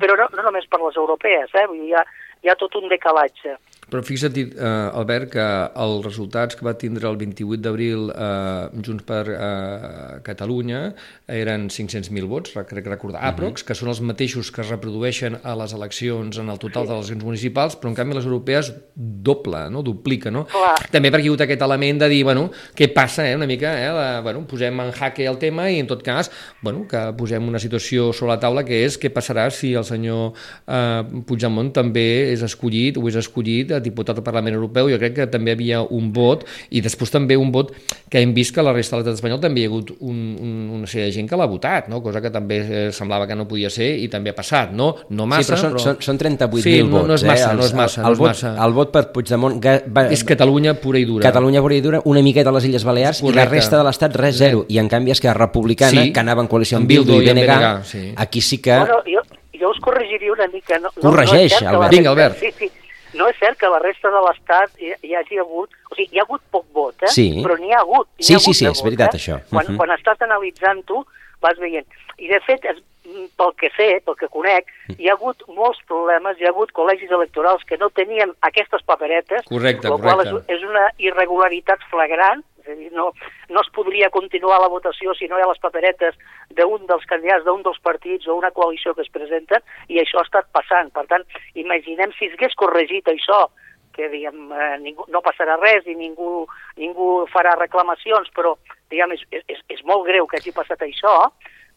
Però 0.00 0.16
no, 0.18 0.28
no 0.36 0.46
només 0.46 0.68
per 0.70 0.80
les 0.82 0.98
europees, 1.00 1.54
eh? 1.54 1.66
Hi 1.66 1.94
ha, 1.94 2.04
hi 2.42 2.50
ha 2.50 2.58
tot 2.60 2.76
un 2.80 2.88
decalatge. 2.92 3.56
Però 3.90 4.02
fixa't, 4.06 4.36
eh, 4.38 4.70
Albert, 4.94 5.32
que 5.34 5.46
els 5.84 6.04
resultats 6.04 6.56
que 6.56 6.64
va 6.66 6.76
tindre 6.78 7.08
el 7.10 7.18
28 7.18 7.60
d'abril 7.64 8.10
eh, 8.14 8.82
Junts 8.86 9.06
per 9.06 9.24
eh, 9.34 10.20
Catalunya 10.26 10.82
eren 11.26 11.68
500.000 11.70 12.30
vots, 12.30 12.54
crec 12.68 12.86
recordar, 12.86 13.20
uh 13.20 13.36
-huh. 13.36 13.64
que 13.64 13.74
són 13.74 13.88
els 13.88 14.00
mateixos 14.00 14.50
que 14.50 14.62
es 14.62 14.70
reprodueixen 14.70 15.38
a 15.42 15.54
les 15.56 15.72
eleccions, 15.72 16.38
en 16.38 16.48
el 16.48 16.58
total 16.58 16.86
de 16.86 16.92
les 16.92 16.98
eleccions 16.98 17.24
municipals, 17.24 17.76
però 17.76 17.88
en 17.88 17.94
canvi 17.94 18.14
les 18.14 18.24
europees 18.24 18.72
doble, 18.94 19.70
no? 19.70 19.82
duplica, 19.82 20.30
no? 20.30 20.44
Clar. 20.44 20.90
També 20.90 21.10
perquè 21.10 21.24
hi 21.24 21.28
ha 21.28 21.30
hagut 21.30 21.40
aquest 21.40 21.62
element 21.62 21.98
de 22.00 22.08
dir, 22.08 22.24
bueno, 22.24 22.50
què 22.76 22.92
passa, 22.92 23.28
eh, 23.28 23.36
una 23.36 23.46
mica, 23.46 23.72
eh, 23.74 23.92
la, 23.92 24.20
bueno, 24.20 24.46
posem 24.46 24.80
en 24.80 24.92
jaque 24.92 25.26
el 25.26 25.38
tema 25.38 25.70
i 25.70 25.80
en 25.80 25.86
tot 25.86 26.02
cas, 26.02 26.30
bueno, 26.62 26.86
que 26.86 27.12
posem 27.16 27.46
una 27.48 27.58
situació 27.58 28.12
sobre 28.12 28.32
la 28.34 28.40
taula 28.40 28.64
que 28.64 28.84
és 28.84 28.98
què 28.98 29.10
passarà 29.12 29.50
si 29.50 29.74
el 29.74 29.84
senyor 29.84 30.32
eh, 30.66 31.02
Puigdemont 31.26 31.72
també 31.72 32.32
és 32.32 32.42
escollit 32.42 32.96
o 32.96 33.08
és 33.08 33.16
escollit 33.16 33.72
diputat 33.82 34.18
al 34.18 34.26
Parlament 34.26 34.56
Europeu, 34.56 34.90
jo 34.92 34.98
crec 35.00 35.16
que 35.16 35.26
també 35.30 35.54
havia 35.56 35.82
un 35.82 36.10
vot, 36.14 36.44
i 36.70 36.82
després 36.84 37.12
també 37.12 37.36
un 37.38 37.52
vot 37.54 37.72
que 38.10 38.20
hem 38.20 38.34
vist 38.34 38.54
que 38.54 38.64
la 38.64 38.74
resta 38.74 38.96
de 38.96 39.02
l'estat 39.02 39.20
espanyol 39.20 39.40
també 39.42 39.62
hi 39.62 39.68
ha 39.68 39.70
hagut 39.70 39.92
un, 39.98 40.18
un, 40.40 40.54
una 40.78 40.90
sèrie 40.90 41.08
de 41.08 41.14
gent 41.14 41.28
que 41.30 41.38
l'ha 41.38 41.48
votat, 41.50 41.88
no? 41.92 42.02
cosa 42.02 42.22
que 42.22 42.32
també 42.34 42.60
eh, 42.60 42.84
semblava 42.92 43.26
que 43.26 43.36
no 43.38 43.46
podia 43.48 43.70
ser 43.70 43.90
i 44.02 44.08
també 44.12 44.32
ha 44.32 44.36
passat, 44.36 44.74
no? 44.76 44.90
No 45.10 45.26
massa, 45.30 45.54
sí, 45.54 45.54
però... 45.54 45.60
Són, 45.62 45.76
però... 45.76 45.84
són, 45.84 46.00
són 46.04 46.20
38.000 46.20 46.64
sí, 46.64 46.76
no, 46.82 46.90
vots. 46.96 47.08
No 47.10 47.18
és 47.18 47.26
massa, 47.26 47.50
eh? 47.50 47.58
no 47.58 47.66
és 47.66 47.74
massa. 47.76 48.02
El, 48.02 48.06
el, 48.06 48.10
no 48.10 48.14
és 48.14 48.22
vot, 48.22 48.30
massa. 48.34 48.54
el 48.66 48.76
vot 48.78 48.94
per 48.94 49.04
Puigdemont... 49.14 49.58
Va, 49.60 50.06
és 50.14 50.24
Catalunya 50.26 50.76
pura 50.82 51.00
i 51.00 51.06
dura. 51.08 51.24
Catalunya 51.26 51.62
pura 51.64 51.76
i 51.76 51.84
dura, 51.84 52.02
una 52.10 52.22
miqueta 52.24 52.52
a 52.52 52.56
les 52.58 52.68
Illes 52.70 52.86
Balears 52.86 53.22
Correcte. 53.22 53.36
i 53.36 53.40
la 53.40 53.48
resta 53.50 53.80
de 53.80 53.86
l'Estat 53.86 54.16
res 54.20 54.38
zero. 54.40 54.64
I 54.68 54.80
en 54.82 54.90
canvi 54.92 55.14
és 55.14 55.22
que 55.22 55.34
Republicana, 55.36 56.06
sí, 56.06 56.14
que 56.14 56.22
anava 56.22 56.44
en 56.44 56.50
coalició 56.50 56.80
amb 56.80 56.90
Bildu, 56.90 57.18
Bildu 57.18 57.26
i 57.26 57.34
BNG, 57.34 57.60
BNG 57.60 57.92
sí. 57.92 58.02
aquí 58.16 58.40
sí 58.44 58.60
que... 58.62 58.76
Bueno, 58.76 59.02
jo, 59.06 59.24
jo 59.60 59.70
us 59.70 59.80
corregiria 59.80 60.32
una 60.32 60.48
mica. 60.48 60.78
No, 60.78 60.90
Corregeix, 61.00 61.60
no, 61.60 61.66
no 61.66 61.76
Albert. 61.76 61.96
Vinga, 61.96 62.10
Albert. 62.10 62.38
Sí, 62.40 62.52
sí. 62.58 62.69
No 63.14 63.28
és 63.30 63.38
cert 63.40 63.58
que 63.58 63.70
la 63.70 63.80
resta 63.82 64.10
de 64.12 64.20
l'Estat 64.26 64.82
hi, 64.82 64.92
hi 65.06 65.16
hagi 65.18 65.40
hagut... 65.42 65.74
O 65.90 65.96
sigui, 65.96 66.14
hi 66.14 66.20
ha 66.20 66.26
hagut 66.26 66.42
poc 66.54 66.66
vot, 66.76 66.94
eh? 67.02 67.10
Sí. 67.14 67.26
Però 67.42 67.56
n'hi 67.58 67.72
ha 67.74 67.80
hagut. 67.82 68.08
Sí, 68.18 68.34
ha 68.34 68.38
sí, 68.38 68.44
hagut 68.44 68.60
sí, 68.60 68.68
és 68.70 68.84
veritat, 68.86 69.16
eh? 69.16 69.20
això. 69.22 69.40
Quan, 69.50 69.66
uh 69.66 69.72
-huh. 69.72 69.80
quan 69.80 69.96
estàs 69.96 70.22
analitzant-ho, 70.28 71.04
vas 71.42 71.58
veient. 71.58 71.86
I, 72.18 72.28
de 72.28 72.40
fet, 72.46 72.64
es, 72.70 72.78
pel 73.36 73.54
que 73.58 73.70
sé, 73.76 73.88
pel 74.04 74.16
que 74.20 74.28
conec, 74.28 74.70
hi 74.96 75.08
ha 75.08 75.16
hagut 75.16 75.42
molts 75.56 75.80
problemes, 75.88 76.38
hi 76.38 76.46
ha 76.46 76.52
hagut 76.52 76.72
col·legis 76.76 77.10
electorals 77.10 77.64
que 77.68 77.78
no 77.80 77.90
tenien 77.90 78.32
aquestes 78.46 78.84
paperetes, 78.86 79.46
correcte, 79.48 79.88
el 79.88 79.98
qual 80.02 80.22
és, 80.26 80.32
és 80.56 80.62
una 80.66 80.86
irregularitat 80.98 81.82
flagrant, 81.90 82.44
no, 82.92 83.10
no 83.48 83.62
es 83.64 83.70
podria 83.74 84.10
continuar 84.10 84.60
la 84.60 84.70
votació 84.72 85.14
si 85.14 85.28
no 85.28 85.38
hi 85.38 85.44
ha 85.44 85.50
les 85.50 85.62
paperetes 85.62 86.18
d'un 86.56 86.86
dels 86.90 87.06
candidats, 87.10 87.44
d'un 87.44 87.62
dels 87.66 87.80
partits 87.84 88.28
o 88.28 88.36
una 88.38 88.52
coalició 88.56 88.94
que 88.94 89.06
es 89.06 89.12
presenten, 89.12 89.64
i 89.88 90.00
això 90.00 90.20
ha 90.20 90.28
estat 90.28 90.50
passant. 90.52 90.92
Per 90.94 91.06
tant, 91.10 91.26
imaginem 91.54 92.14
si 92.18 92.30
es 92.30 92.36
hagués 92.38 92.56
corregit 92.58 93.08
això 93.08 93.46
que 93.92 94.08
diguem, 94.08 94.50
eh, 94.52 94.76
ningú, 94.80 95.04
no 95.10 95.22
passarà 95.22 95.56
res 95.58 95.86
i 95.90 95.96
ningú, 95.98 96.46
ningú 96.78 97.26
farà 97.32 97.56
reclamacions, 97.58 98.30
però 98.34 98.54
diguem, 98.90 99.16
és, 99.16 99.24
és, 99.48 99.64
és 99.68 99.82
molt 99.84 100.06
greu 100.06 100.28
que 100.30 100.38
hagi 100.38 100.54
passat 100.54 100.82
això, 100.86 101.14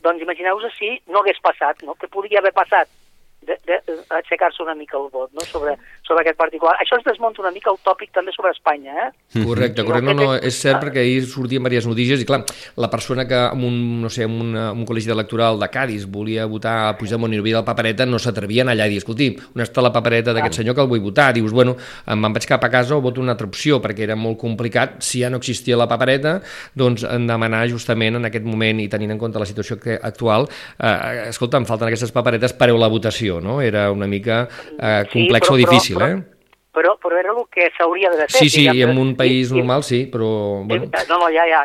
doncs 0.04 0.22
imagineu-vos 0.22 0.76
si 0.78 0.94
no 1.08 1.24
hagués 1.24 1.40
passat, 1.42 1.82
no? 1.88 1.96
que 1.96 2.12
podria 2.12 2.40
haver 2.40 2.54
passat 2.54 2.92
d'aixecar-se 3.44 4.64
una 4.64 4.76
mica 4.76 4.96
el 4.98 5.10
vot 5.12 5.32
no? 5.36 5.44
sobre, 5.50 5.76
sobre 6.06 6.22
aquest 6.24 6.38
particular. 6.38 6.76
Això 6.84 6.98
es 7.00 7.06
desmunta 7.08 7.42
una 7.42 7.52
mica 7.56 7.72
el 7.72 7.80
tòpic 7.84 8.12
també 8.14 8.34
sobre 8.36 8.52
Espanya. 8.52 8.94
Eh? 8.94 9.10
Mhm. 9.40 9.46
Correcte, 9.48 9.84
correcte. 9.84 10.14
No, 10.14 10.14
no, 10.14 10.36
és 10.36 10.60
cert 10.60 10.82
perquè 10.84 11.00
ahir 11.00 11.24
sortien 11.26 11.64
diverses 11.64 11.88
notícies 11.88 12.22
i 12.22 12.26
clar, 12.26 12.44
la 12.76 12.90
persona 12.90 13.28
que 13.28 13.40
en 13.40 13.64
un, 13.64 14.02
no 14.02 14.10
sé, 14.10 14.24
en 14.24 14.32
un, 14.32 14.56
en 14.56 14.78
un 14.78 14.86
col·legi 14.86 15.12
electoral 15.12 15.60
de 15.60 15.70
Cádiz 15.70 16.06
volia 16.06 16.46
votar 16.46 16.90
a 16.90 16.98
Puigdemont 16.98 17.34
i 17.34 17.38
no 17.38 17.44
havia 17.44 17.62
la 17.62 17.66
papereta, 17.66 18.06
no 18.06 18.20
s'atrevien 18.20 18.70
allà 18.70 18.86
a 18.86 18.92
dir, 18.92 19.00
escolti, 19.02 19.32
on 19.56 19.64
està 19.64 19.82
la 19.82 19.94
papereta 19.96 20.34
d'aquest 20.34 20.62
senyor 20.62 20.76
que 20.76 20.84
el 20.84 20.92
vull 20.92 21.02
votar? 21.04 21.32
Dius, 21.34 21.52
bueno, 21.52 21.78
me'n 22.08 22.36
vaig 22.36 22.48
cap 22.50 22.64
a 22.64 22.70
casa 22.70 22.98
o 22.98 23.02
voto 23.02 23.22
una 23.22 23.34
altra 23.34 23.48
opció 23.48 23.80
perquè 23.82 24.04
era 24.04 24.16
molt 24.20 24.38
complicat, 24.42 25.00
si 25.02 25.24
ja 25.24 25.30
no 25.30 25.38
existia 25.38 25.78
la 25.80 25.88
papereta, 25.88 26.42
doncs 26.76 27.06
en 27.08 27.28
demanar 27.28 27.64
justament 27.72 28.20
en 28.20 28.28
aquest 28.30 28.46
moment 28.46 28.82
i 28.84 28.90
tenint 28.92 29.16
en 29.16 29.22
compte 29.22 29.40
la 29.40 29.48
situació 29.48 29.80
que, 29.80 29.98
actual, 30.02 30.50
eh, 30.78 31.30
escolta, 31.30 31.58
em 31.58 31.66
falten 31.70 31.88
aquestes 31.88 32.12
paperetes, 32.12 32.54
pareu 32.54 32.78
la 32.78 32.92
votació, 32.92 33.40
no? 33.42 33.62
Era 33.62 33.90
una 33.92 34.08
mica 34.08 34.44
eh, 34.78 35.06
complex 35.12 35.48
sí, 35.48 35.52
però, 35.52 35.54
o 35.54 35.58
difícil, 35.58 35.93
però, 35.98 36.10
eh? 36.12 36.22
Però, 36.74 36.96
però 36.98 37.18
era 37.22 37.32
el 37.36 37.44
que 37.54 37.70
s'hauria 37.78 38.10
de 38.10 38.26
fer. 38.26 38.40
Sí, 38.42 38.50
sí, 38.50 38.66
diguem, 38.66 38.96
en 38.96 39.02
un 39.02 39.16
país 39.16 39.52
i, 39.52 39.60
normal 39.60 39.84
sí, 39.86 40.06
però... 40.10 40.28
Bueno. 40.66 40.90
No, 41.10 41.20
no, 41.22 41.28
ja, 41.30 41.46
ja, 41.46 41.62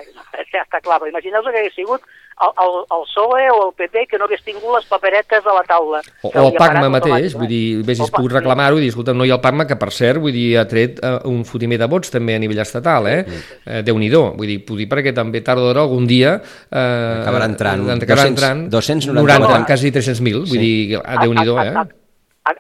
ja 0.52 0.64
està 0.66 0.82
clar, 0.85 1.00
però 1.00 1.08
imagineu 1.08 1.44
que 1.47 1.54
hagués 1.54 1.76
sigut 1.78 2.04
el, 2.44 2.52
el, 2.64 2.75
el 2.92 3.04
PSOE 3.06 3.47
o 3.50 3.68
el 3.68 3.73
PP 3.75 4.04
que 4.11 4.18
no 4.18 4.26
hagués 4.28 4.42
tingut 4.47 4.70
les 4.75 4.87
paperetes 4.90 5.47
a 5.47 5.54
la 5.56 5.62
taula. 5.66 6.00
O, 6.23 6.28
o 6.28 6.44
el 6.44 6.58
PACMA 6.58 6.90
mateix, 6.92 7.35
vull 7.38 7.50
dir, 7.50 7.62
haguessis 7.82 8.12
pogut 8.14 8.37
reclamar-ho 8.37 8.78
i 8.78 8.85
dir, 8.85 8.90
escolta, 8.92 9.14
no 9.16 9.26
hi 9.26 9.32
ha 9.32 9.38
el 9.38 9.42
PACMA, 9.44 9.66
que 9.70 9.78
per 9.80 9.90
cert, 9.97 10.20
vull 10.23 10.35
dir, 10.35 10.47
ha 10.61 10.66
tret 10.70 11.00
uh, 11.02 11.18
un 11.30 11.40
fotimer 11.49 11.80
de 11.82 11.88
vots 11.90 12.12
també 12.14 12.37
a 12.37 12.42
nivell 12.42 12.61
estatal, 12.62 13.08
eh? 13.11 13.23
Mm. 13.25 13.47
Uh, 13.64 13.80
Déu-n'hi-do, 13.88 14.23
vull 14.38 14.52
dir, 14.52 14.58
puc 14.68 14.80
dir 14.80 14.88
perquè 14.90 15.14
també 15.16 15.42
tard 15.47 15.62
o 15.62 15.70
d'hora 15.70 15.87
algun 15.87 16.04
dia... 16.11 16.37
Uh, 16.68 17.25
acabarà 17.25 17.49
entrant, 17.50 17.87
acabarà 17.97 18.28
200, 18.28 18.35
entrant 18.37 18.66
290, 18.76 19.40
90, 19.49 19.64
quasi 19.73 19.94
300.000, 19.97 20.44
vull 20.44 20.61
sí. 20.61 20.68
dir, 20.68 21.00
Déu-n'hi-do, 21.25 21.58
eh? 21.64 21.88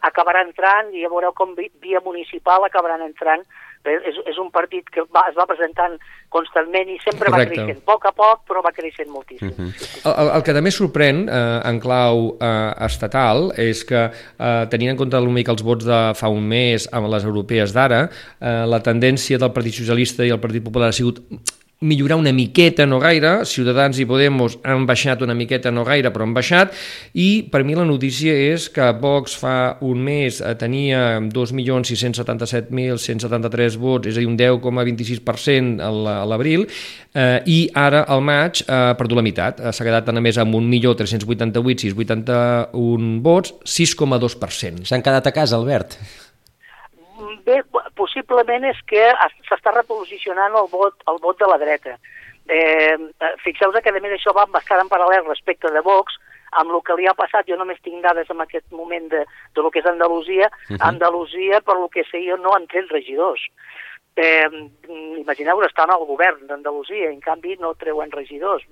Acabarà 0.08 0.42
entrant 0.44 0.92
i 0.92 1.02
ja 1.02 1.12
veureu 1.12 1.32
com 1.32 1.54
via 1.56 2.00
municipal 2.04 2.64
acabaran 2.64 3.02
entrant 3.06 3.44
és, 3.86 4.16
és 4.26 4.38
un 4.40 4.50
partit 4.50 4.88
que 4.92 5.04
va, 5.14 5.24
es 5.30 5.36
va 5.38 5.46
presentant 5.48 5.94
constantment 6.34 6.90
i 6.92 6.98
sempre 7.02 7.30
Correcte. 7.30 7.54
va 7.54 7.64
creixent, 7.64 7.82
poc 7.86 8.06
a 8.08 8.12
poc, 8.16 8.42
però 8.48 8.62
va 8.64 8.72
creixent 8.74 9.10
moltíssim. 9.10 9.48
Uh 9.48 9.68
-huh. 9.68 10.12
el, 10.12 10.30
el 10.36 10.42
que 10.42 10.54
també 10.56 10.70
sorprèn 10.70 11.28
eh, 11.28 11.68
en 11.70 11.80
clau 11.80 12.36
eh, 12.40 12.84
estatal 12.86 13.52
és 13.56 13.84
que, 13.84 14.10
eh, 14.38 14.66
tenint 14.70 14.90
en 14.90 14.96
compte 14.96 15.20
mica 15.20 15.52
els 15.52 15.62
vots 15.62 15.84
de 15.84 16.14
fa 16.14 16.28
un 16.28 16.42
mes 16.42 16.88
amb 16.92 17.08
les 17.08 17.24
europees 17.24 17.72
d'ara, 17.72 18.08
eh, 18.40 18.64
la 18.66 18.80
tendència 18.80 19.38
del 19.38 19.52
Partit 19.52 19.74
Socialista 19.74 20.24
i 20.24 20.30
el 20.30 20.40
Partit 20.40 20.64
Popular 20.64 20.88
ha 20.88 20.92
sigut 20.92 21.20
millorar 21.80 22.18
una 22.18 22.32
miqueta, 22.32 22.86
no 22.86 22.98
gaire, 22.98 23.44
Ciutadans 23.46 23.98
i 24.02 24.06
Podemos 24.08 24.58
han 24.66 24.86
baixat 24.86 25.22
una 25.22 25.34
miqueta, 25.38 25.70
no 25.70 25.84
gaire, 25.86 26.10
però 26.10 26.24
han 26.26 26.34
baixat, 26.34 26.74
i 27.14 27.46
per 27.52 27.64
mi 27.64 27.74
la 27.78 27.84
notícia 27.86 28.34
és 28.34 28.68
que 28.74 28.92
Vox 28.98 29.36
fa 29.38 29.76
un 29.86 30.02
mes 30.02 30.40
eh, 30.42 30.54
tenia 30.58 31.22
2.677.173 31.22 33.78
vots, 33.78 34.10
és 34.10 34.18
a 34.18 34.20
dir, 34.20 34.26
un 34.26 34.34
10,26% 34.40 35.78
a 35.84 36.24
l'abril, 36.26 36.66
eh, 37.14 37.42
i 37.46 37.70
ara 37.78 38.02
al 38.10 38.22
maig 38.26 38.66
ha 38.66 38.90
eh, 38.90 38.98
perdut 38.98 39.16
la 39.20 39.26
meitat, 39.28 39.60
eh, 39.62 39.70
s'ha 39.70 39.86
quedat 39.86 40.10
només 40.10 40.34
amb 40.42 40.58
1.388.681 40.58 43.22
vots, 43.22 43.54
6,2%. 43.62 44.82
S'han 44.88 45.04
quedat 45.06 45.26
a 45.30 45.32
casa, 45.36 45.54
Albert? 45.60 45.94
Bé, 47.46 47.62
possiblement 48.08 48.64
és 48.64 48.78
que 48.88 49.04
s'està 49.48 49.72
reposicionant 49.74 50.54
el 50.56 50.68
vot, 50.72 50.96
el 51.08 51.20
vot 51.20 51.38
de 51.38 51.48
la 51.48 51.58
dreta. 51.60 51.98
Eh, 52.48 52.96
Fixeu-vos 53.44 53.82
que 53.84 53.92
a 53.92 54.00
més 54.00 54.16
això 54.16 54.32
va 54.32 54.46
bastant 54.48 54.80
en 54.80 54.88
paral·lel 54.88 55.26
respecte 55.28 55.70
de 55.70 55.82
Vox, 55.84 56.16
amb 56.56 56.72
el 56.72 56.80
que 56.80 56.96
li 56.96 57.06
ha 57.06 57.16
passat, 57.16 57.44
jo 57.48 57.58
només 57.60 57.80
tinc 57.84 58.00
dades 58.02 58.30
en 58.32 58.40
aquest 58.40 58.64
moment 58.72 59.10
de, 59.12 59.24
de 59.54 59.62
lo 59.62 59.70
que 59.70 59.82
és 59.82 59.86
Andalusia, 59.86 60.48
uh 60.48 60.76
-huh. 60.76 60.88
Andalusia, 60.88 61.60
per 61.60 61.76
lo 61.76 61.88
que 61.88 62.04
sé 62.04 62.24
jo, 62.24 62.36
no 62.36 62.54
han 62.54 62.66
tret 62.66 62.88
regidors. 62.90 63.40
Eh, 64.16 64.48
Imagineu-vos, 65.20 65.66
estan 65.66 65.90
al 65.90 66.06
govern 66.06 66.46
d'Andalusia, 66.46 67.10
en 67.10 67.20
canvi 67.20 67.56
no 67.56 67.74
treuen 67.74 68.10
regidors. 68.10 68.64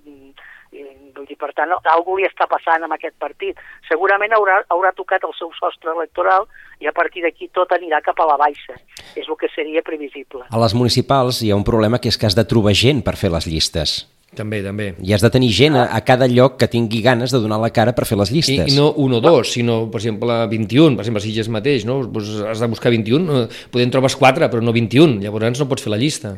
I, 0.76 0.85
vull 1.16 1.26
dir, 1.28 1.37
per 1.40 1.52
tant, 1.56 1.73
algú 1.92 2.18
li 2.18 2.26
està 2.28 2.49
passant 2.50 2.85
amb 2.85 2.97
aquest 2.97 3.16
partit. 3.23 3.61
Segurament 3.88 4.35
haurà, 4.37 4.59
haurà 4.75 4.92
tocat 4.97 5.25
el 5.25 5.33
seu 5.38 5.52
sostre 5.59 5.95
electoral 5.95 6.49
i 6.83 6.90
a 6.90 6.95
partir 6.97 7.25
d'aquí 7.25 7.49
tot 7.56 7.73
anirà 7.76 8.02
cap 8.04 8.21
a 8.21 8.28
la 8.28 8.37
baixa. 8.40 8.76
És 9.16 9.28
el 9.28 9.38
que 9.40 9.49
seria 9.54 9.85
previsible. 9.87 10.45
A 10.50 10.61
les 10.61 10.76
municipals 10.76 11.40
hi 11.42 11.52
ha 11.52 11.59
un 11.59 11.64
problema 11.64 12.00
que 12.02 12.12
és 12.12 12.21
que 12.21 12.28
has 12.28 12.37
de 12.37 12.45
trobar 12.45 12.76
gent 12.76 13.02
per 13.06 13.16
fer 13.16 13.33
les 13.33 13.49
llistes. 13.49 14.02
També, 14.37 14.59
també. 14.61 14.90
I 15.00 15.14
has 15.14 15.23
de 15.25 15.30
tenir 15.33 15.49
gent 15.54 15.76
a, 15.78 15.87
a 15.97 16.00
cada 16.04 16.26
lloc 16.28 16.59
que 16.61 16.68
tingui 16.68 17.00
ganes 17.04 17.33
de 17.33 17.38
donar 17.40 17.61
la 17.62 17.71
cara 17.73 17.95
per 17.97 18.04
fer 18.09 18.18
les 18.21 18.33
llistes. 18.35 18.66
I, 18.66 18.75
i 18.75 18.76
no 18.76 18.90
un 19.00 19.14
o 19.16 19.21
dos, 19.25 19.54
sinó, 19.54 19.85
per 19.92 20.02
exemple, 20.02 20.37
21. 20.50 20.99
Per 20.99 21.06
exemple, 21.06 21.23
si 21.25 21.33
és 21.40 21.49
mateix, 21.52 21.87
no? 21.88 22.00
Pues 22.12 22.35
has 22.45 22.61
de 22.61 22.68
buscar 22.68 22.92
21. 22.92 23.47
Podem 23.73 23.95
trobes 23.95 24.18
4, 24.18 24.50
però 24.52 24.61
no 24.61 24.75
21. 24.76 25.23
Llavors 25.25 25.62
no 25.62 25.68
pots 25.71 25.87
fer 25.87 25.95
la 25.95 26.00
llista. 26.02 26.37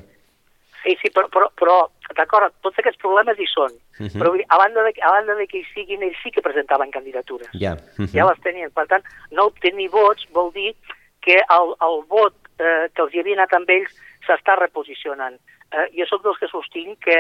Sí, 0.83 0.97
sí, 1.03 1.11
però, 1.11 1.29
però, 1.29 1.49
però 1.59 1.77
d'acord, 2.17 2.55
tots 2.63 2.79
aquests 2.79 3.01
problemes 3.03 3.39
hi 3.39 3.47
són, 3.51 3.73
uh 3.73 4.03
mhm. 4.03 4.09
-huh. 4.09 4.19
però 4.19 4.31
a 4.49 4.59
banda, 4.59 4.83
de, 4.83 4.93
a 5.03 5.11
banda 5.11 5.35
de 5.35 5.47
que 5.47 5.59
hi 5.59 5.67
siguin, 5.75 6.03
ells 6.03 6.19
sí 6.23 6.31
que 6.31 6.43
presentaven 6.43 6.91
candidatures. 6.91 7.51
Ja. 7.53 7.73
Uh 7.73 8.05
-huh. 8.05 8.13
Ja 8.15 8.29
les 8.29 8.41
tenien. 8.41 8.71
Per 8.71 8.87
tant, 8.87 9.05
no 9.31 9.47
obtenir 9.47 9.91
vots 9.91 10.27
vol 10.33 10.53
dir 10.53 10.75
que 11.21 11.37
el, 11.37 11.75
el 11.81 12.05
vot 12.09 12.35
eh, 12.59 12.89
que 12.95 13.03
els 13.03 13.15
hi 13.15 13.21
havia 13.21 13.37
anat 13.39 13.53
amb 13.53 13.71
ells 13.71 13.93
s'està 14.27 14.57
reposicionant. 14.59 15.39
Eh, 15.69 15.89
jo 15.99 16.07
sóc 16.09 16.23
dels 16.25 16.39
que 16.41 16.49
sostinc 16.49 16.99
que 17.05 17.17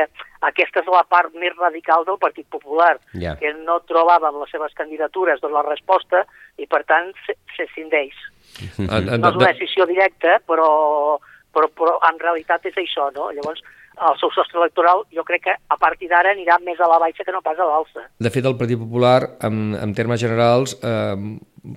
aquesta 0.48 0.80
és 0.80 0.86
la 0.86 1.04
part 1.04 1.34
més 1.34 1.52
radical 1.58 2.06
del 2.08 2.16
Partit 2.16 2.46
Popular, 2.48 2.94
yeah. 3.12 3.36
que 3.36 3.52
no 3.52 3.80
trobava 3.80 4.28
amb 4.28 4.40
les 4.40 4.50
seves 4.50 4.72
candidatures 4.72 5.40
doncs, 5.42 5.52
la 5.52 5.66
resposta 5.66 6.24
i, 6.56 6.66
per 6.66 6.84
tant, 6.88 7.12
se, 7.26 7.36
se 7.56 7.66
cindeix. 7.74 8.14
Uh 8.56 8.86
-huh. 8.88 9.18
No 9.18 9.28
és 9.28 9.36
una 9.36 9.52
decisió 9.52 9.84
directa, 9.84 10.40
però 10.46 11.18
però, 11.58 11.68
però 11.74 11.98
en 12.08 12.22
realitat 12.22 12.66
és 12.70 12.78
això, 12.78 13.10
no? 13.16 13.28
Llavors, 13.34 13.62
el 13.98 14.18
seu 14.20 14.30
sostre 14.30 14.60
electoral 14.60 15.02
jo 15.14 15.24
crec 15.26 15.44
que 15.48 15.54
a 15.58 15.76
partir 15.80 16.08
d'ara 16.10 16.30
anirà 16.34 16.58
més 16.62 16.78
a 16.80 16.88
la 16.90 17.00
baixa 17.02 17.26
que 17.26 17.34
no 17.34 17.42
pas 17.42 17.58
a 17.58 17.66
l'alça. 17.66 18.06
De 18.22 18.30
fet, 18.30 18.46
el 18.46 18.56
Partit 18.60 18.78
Popular, 18.78 19.18
en, 19.48 19.74
en 19.74 19.94
termes 19.98 20.22
generals, 20.22 20.76
eh, 20.86 21.16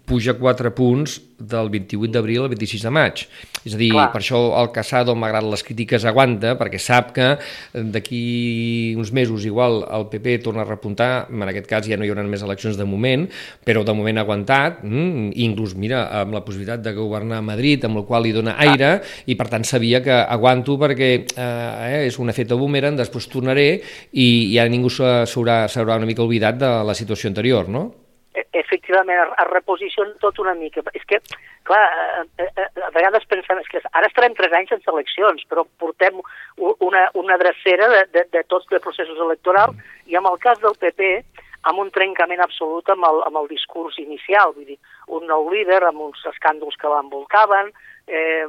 puja 0.05 0.35
4 0.39 0.71
punts 0.75 1.19
del 1.41 1.69
28 1.73 2.13
d'abril 2.13 2.45
al 2.45 2.51
26 2.53 2.83
de 2.85 2.91
maig. 2.93 3.23
És 3.65 3.75
a 3.75 3.77
dir, 3.77 3.91
Clar. 3.93 4.07
per 4.13 4.21
això 4.21 4.39
el 4.57 4.71
Casado, 4.73 5.13
malgrat 5.17 5.45
les 5.45 5.63
crítiques, 5.65 6.05
aguanta, 6.05 6.55
perquè 6.57 6.79
sap 6.81 7.11
que 7.15 7.27
d'aquí 7.73 8.95
uns 8.97 9.11
mesos 9.13 9.45
igual 9.45 9.81
el 9.85 10.07
PP 10.09 10.39
torna 10.45 10.63
a 10.63 10.69
repuntar, 10.69 11.27
en 11.29 11.45
aquest 11.49 11.69
cas 11.69 11.85
ja 11.89 11.97
no 11.97 12.05
hi 12.05 12.11
haurà 12.13 12.23
més 12.25 12.41
eleccions 12.45 12.77
de 12.77 12.87
moment, 12.89 13.27
però 13.65 13.83
de 13.85 13.95
moment 13.97 14.17
ha 14.17 14.25
aguantat, 14.25 14.81
mm, 14.83 15.33
inclús, 15.45 15.75
mira, 15.75 16.07
amb 16.21 16.33
la 16.33 16.43
possibilitat 16.45 16.81
de 16.81 16.93
governar 16.97 17.37
a 17.37 17.45
Madrid, 17.45 17.85
amb 17.85 18.01
la 18.01 18.05
qual 18.07 18.23
li 18.23 18.33
dona 18.33 18.57
aire, 18.57 18.91
ah. 18.97 19.01
i 19.25 19.35
per 19.35 19.49
tant 19.49 19.63
sabia 19.63 20.01
que 20.01 20.13
aguanto 20.13 20.77
perquè 20.77 21.11
eh, 21.37 22.05
és 22.07 22.17
un 22.19 22.29
efecte 22.29 22.55
boomerang, 22.55 22.97
després 22.97 23.27
tornaré 23.27 23.81
i 24.13 24.55
ja 24.55 24.67
ningú 24.69 24.89
s'haurà 24.89 25.67
una 25.97 26.05
mica 26.05 26.23
oblidat 26.23 26.57
de 26.57 26.71
la 26.85 26.93
situació 26.97 27.29
anterior, 27.29 27.69
no? 27.69 27.91
E, 28.31 28.45
efectivament, 28.91 29.33
es 29.39 29.47
reposiciona 29.49 30.13
tot 30.19 30.39
una 30.39 30.53
mica. 30.53 30.81
És 30.93 31.03
que, 31.07 31.19
clar, 31.63 31.81
a, 31.81 32.23
a, 32.43 32.65
a 32.87 32.89
vegades 32.91 33.25
pensem 33.27 33.61
que 33.69 33.81
ara 33.91 34.07
estarem 34.07 34.35
tres 34.35 34.53
anys 34.53 34.69
sense 34.69 34.89
eleccions, 34.89 35.43
però 35.49 35.65
portem 35.79 36.19
una, 36.57 37.09
una 37.13 37.37
drecera 37.37 37.87
de, 37.89 38.03
de, 38.11 38.25
de 38.31 38.43
tots 38.47 38.67
els 38.71 38.83
processos 38.83 39.19
electorals 39.19 39.75
i 40.07 40.15
en 40.15 40.25
el 40.25 40.37
cas 40.39 40.59
del 40.59 40.75
PP, 40.75 41.23
amb 41.69 41.77
un 41.77 41.91
trencament 41.93 42.41
absolut 42.41 42.89
amb 42.89 43.05
el, 43.05 43.21
amb 43.27 43.37
el 43.37 43.47
discurs 43.51 43.99
inicial, 44.01 44.53
vull 44.55 44.65
dir, 44.65 44.79
un 45.07 45.27
nou 45.29 45.49
líder 45.53 45.83
amb 45.85 46.01
uns 46.07 46.23
escàndols 46.25 46.77
que 46.81 46.89
l'envolcaven, 46.89 47.69
eh, 48.09 48.47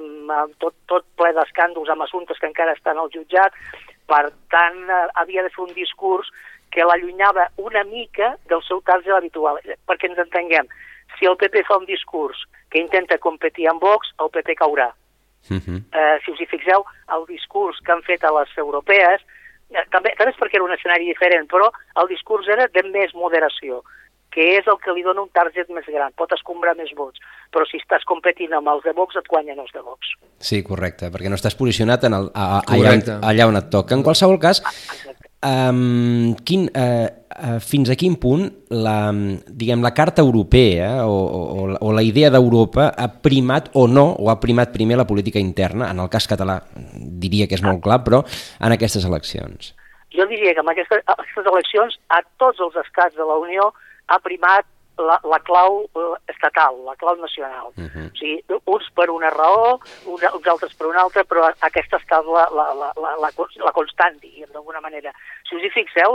tot, 0.59 0.75
tot 0.89 1.05
ple 1.21 1.35
d'escàndols 1.37 1.93
amb 1.93 2.07
assumptes 2.07 2.41
que 2.41 2.49
encara 2.49 2.73
estan 2.73 2.99
al 2.99 3.13
jutjat, 3.13 3.53
per 4.07 4.31
tant, 4.51 4.81
eh, 4.89 5.05
havia 5.21 5.43
de 5.43 5.51
fer 5.51 5.65
un 5.65 5.75
discurs 5.75 6.31
que 6.73 6.87
l'allunyava 6.89 7.51
una 7.57 7.85
mica 7.85 8.37
del 8.49 8.63
seu 8.67 8.81
target 8.81 9.15
habitual. 9.17 9.61
Perquè 9.89 10.09
ens 10.09 10.19
entenguem, 10.19 10.69
si 11.19 11.29
el 11.29 11.37
PP 11.37 11.65
fa 11.69 11.79
un 11.79 11.87
discurs 11.87 12.47
que 12.73 12.81
intenta 12.81 13.19
competir 13.19 13.69
amb 13.69 13.85
Vox, 13.85 14.15
el 14.25 14.33
PP 14.33 14.57
caurà. 14.57 14.93
Uh 15.51 15.59
-huh. 15.59 15.79
uh, 15.79 16.17
si 16.25 16.31
us 16.31 16.41
hi 16.41 16.47
fixeu, 16.47 16.85
el 17.15 17.27
discurs 17.27 17.81
que 17.85 17.93
han 17.93 18.03
fet 18.03 18.25
a 18.25 18.33
les 18.33 18.51
europees, 18.57 19.21
eh, 19.71 19.85
també, 19.91 20.15
també 20.17 20.31
és 20.31 20.39
perquè 20.39 20.55
era 20.55 20.65
un 20.65 20.73
escenari 20.73 21.05
diferent, 21.05 21.49
però 21.49 21.71
el 22.01 22.09
discurs 22.09 22.49
era 22.49 22.69
de 22.69 22.83
més 22.83 23.13
moderació 23.15 23.83
que 24.33 24.47
és 24.59 24.69
el 24.71 24.79
que 24.81 24.95
li 24.97 25.05
dona 25.05 25.25
un 25.25 25.33
target 25.37 25.69
més 25.77 25.89
gran, 25.93 26.15
pot 26.17 26.33
escombrar 26.33 26.75
més 26.79 26.93
vots, 26.97 27.21
però 27.53 27.67
si 27.69 27.81
estàs 27.83 28.07
competint 28.09 28.55
amb 28.57 28.73
els 28.73 28.87
de 28.87 28.95
Vox 28.97 29.19
et 29.21 29.29
guanyen 29.29 29.61
els 29.61 29.75
de 29.75 29.83
Vox. 29.85 30.15
Sí, 30.41 30.63
correcte, 30.67 31.13
perquè 31.13 31.33
no 31.33 31.39
estàs 31.39 31.59
posicionat 31.59 32.09
en 32.09 32.17
el, 32.17 32.31
a, 32.33 32.47
a, 32.59 32.63
allà, 32.77 32.97
on, 32.97 33.05
allà 33.33 33.51
on 33.51 33.61
et 33.61 33.69
toca. 33.73 33.99
En 33.99 34.07
qualsevol 34.07 34.41
cas, 34.41 34.65
Exacte. 34.65 35.29
Um, 35.43 36.37
quin, 36.47 36.69
uh, 36.71 37.09
uh, 37.35 37.57
fins 37.59 37.89
a 37.91 37.97
quin 37.99 38.15
punt 38.23 38.45
la, 38.71 39.11
diguem, 39.51 39.81
la 39.83 39.91
carta 39.91 40.23
europea 40.23 41.03
o, 41.03 41.17
o, 41.19 41.65
o 41.83 41.91
la 41.91 42.05
idea 42.07 42.31
d'Europa 42.31 42.93
ha 42.95 43.09
primat 43.25 43.73
o 43.75 43.89
no, 43.91 44.05
o 44.23 44.31
ha 44.31 44.37
primat 44.39 44.71
primer 44.71 45.01
la 45.01 45.07
política 45.09 45.43
interna, 45.43 45.89
en 45.91 45.99
el 45.99 46.13
cas 46.13 46.31
català 46.31 46.61
diria 46.95 47.49
que 47.51 47.59
és 47.59 47.65
molt 47.67 47.83
clar, 47.83 47.99
però 48.07 48.23
en 48.23 48.77
aquestes 48.77 49.03
eleccions? 49.09 49.73
Jo 50.15 50.29
diria 50.31 50.55
que 50.55 50.63
en 50.63 50.71
aquestes, 50.71 51.03
aquestes 51.11 51.51
eleccions 51.51 51.99
a 52.15 52.23
tots 52.39 52.63
els 52.63 52.79
estats 52.87 53.19
de 53.19 53.27
la 53.27 53.41
Unió 53.43 53.73
ha 54.13 54.21
primat 54.21 54.69
la, 55.01 55.17
la 55.25 55.39
clau 55.41 55.83
eh, 55.97 56.33
estatal, 56.33 56.77
la 56.85 56.95
clau 57.01 57.17
nacional. 57.17 57.73
Uh 57.77 57.89
-huh. 57.89 58.07
O 58.13 58.17
sigui, 58.17 58.45
uns 58.65 58.91
per 58.97 59.09
una 59.11 59.31
raó, 59.31 59.81
uns, 60.07 60.23
uns 60.23 60.47
altres 60.47 60.75
per 60.75 60.87
una 60.87 61.01
altra, 61.01 61.25
però 61.25 61.53
aquesta 61.61 61.97
ha 61.97 62.01
estat 62.01 62.25
la, 62.25 62.45
la, 62.59 62.67
la, 62.75 62.93
la, 62.97 63.11
la, 63.23 63.31
la 63.67 63.73
constant, 63.73 64.21
diguem, 64.21 64.53
d'alguna 64.53 64.81
manera. 64.81 65.13
Si 65.49 65.57
us 65.57 65.63
hi 65.63 65.71
fixeu, 65.71 66.11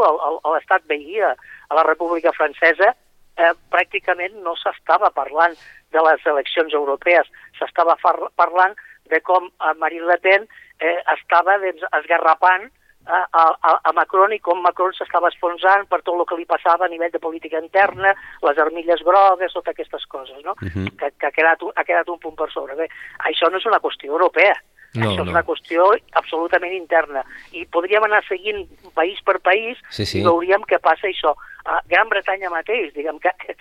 l'estat 0.54 0.84
veí, 0.86 1.20
a, 1.22 1.36
a 1.70 1.76
la 1.76 1.84
República 1.84 2.32
Francesa, 2.32 2.96
eh, 3.38 3.54
pràcticament 3.70 4.34
no 4.44 4.56
s'estava 4.56 5.10
parlant 5.10 5.56
de 5.92 6.02
les 6.02 6.26
eleccions 6.26 6.74
europees, 6.74 7.28
s'estava 7.60 7.96
parlant 8.36 8.76
de 9.10 9.22
com 9.22 9.50
Marine 9.78 10.06
Le 10.06 10.18
Pen 10.18 10.48
eh, 10.80 11.00
estava 11.14 11.58
doncs, 11.58 11.84
esgarrapant 12.02 12.70
a, 13.08 13.46
a, 13.72 13.74
a 13.90 13.94
Macron 13.96 14.34
i 14.36 14.40
com 14.44 14.62
Macron 14.62 14.94
s'estava 14.94 15.32
esfonsant 15.32 15.88
per 15.88 16.02
tot 16.04 16.16
el 16.20 16.26
que 16.30 16.38
li 16.40 16.46
passava 16.46 16.86
a 16.86 16.92
nivell 16.92 17.12
de 17.14 17.24
política 17.24 17.62
interna, 17.64 18.14
les 18.44 18.58
armilles 18.64 19.04
grogues, 19.08 19.54
totes 19.54 19.74
aquestes 19.74 20.06
coses, 20.06 20.40
no? 20.44 20.56
Uh 20.62 20.72
-huh. 20.72 20.90
que, 21.00 21.12
que 21.20 21.28
ha, 21.28 21.32
quedat, 21.32 21.62
ha 21.76 21.84
quedat 21.84 22.10
un 22.10 22.20
punt 22.20 22.36
per 22.36 22.52
sobre. 22.52 22.76
Bé, 22.76 22.90
això 23.20 23.50
no 23.52 23.58
és 23.58 23.66
una 23.66 23.80
qüestió 23.80 24.12
europea, 24.12 24.56
No, 24.96 25.12
Això 25.12 25.22
és 25.22 25.28
no. 25.28 25.34
una 25.36 25.44
qüestió 25.44 25.86
absolutament 26.14 26.74
interna. 26.74 27.24
I 27.52 27.66
podríem 27.66 28.04
anar 28.08 28.24
seguint 28.26 28.64
país 28.96 29.20
per 29.26 29.40
país 29.46 29.78
sí, 29.90 30.06
sí. 30.06 30.22
i 30.22 30.24
veuríem 30.24 30.64
què 30.64 30.80
passa 30.80 31.08
això. 31.10 31.36
A 31.68 31.82
Gran 31.92 32.10
Bretanya 32.10 32.50
mateix, 32.50 32.94
diguem, 32.96 33.20
que, 33.20 33.34
que, 33.44 33.56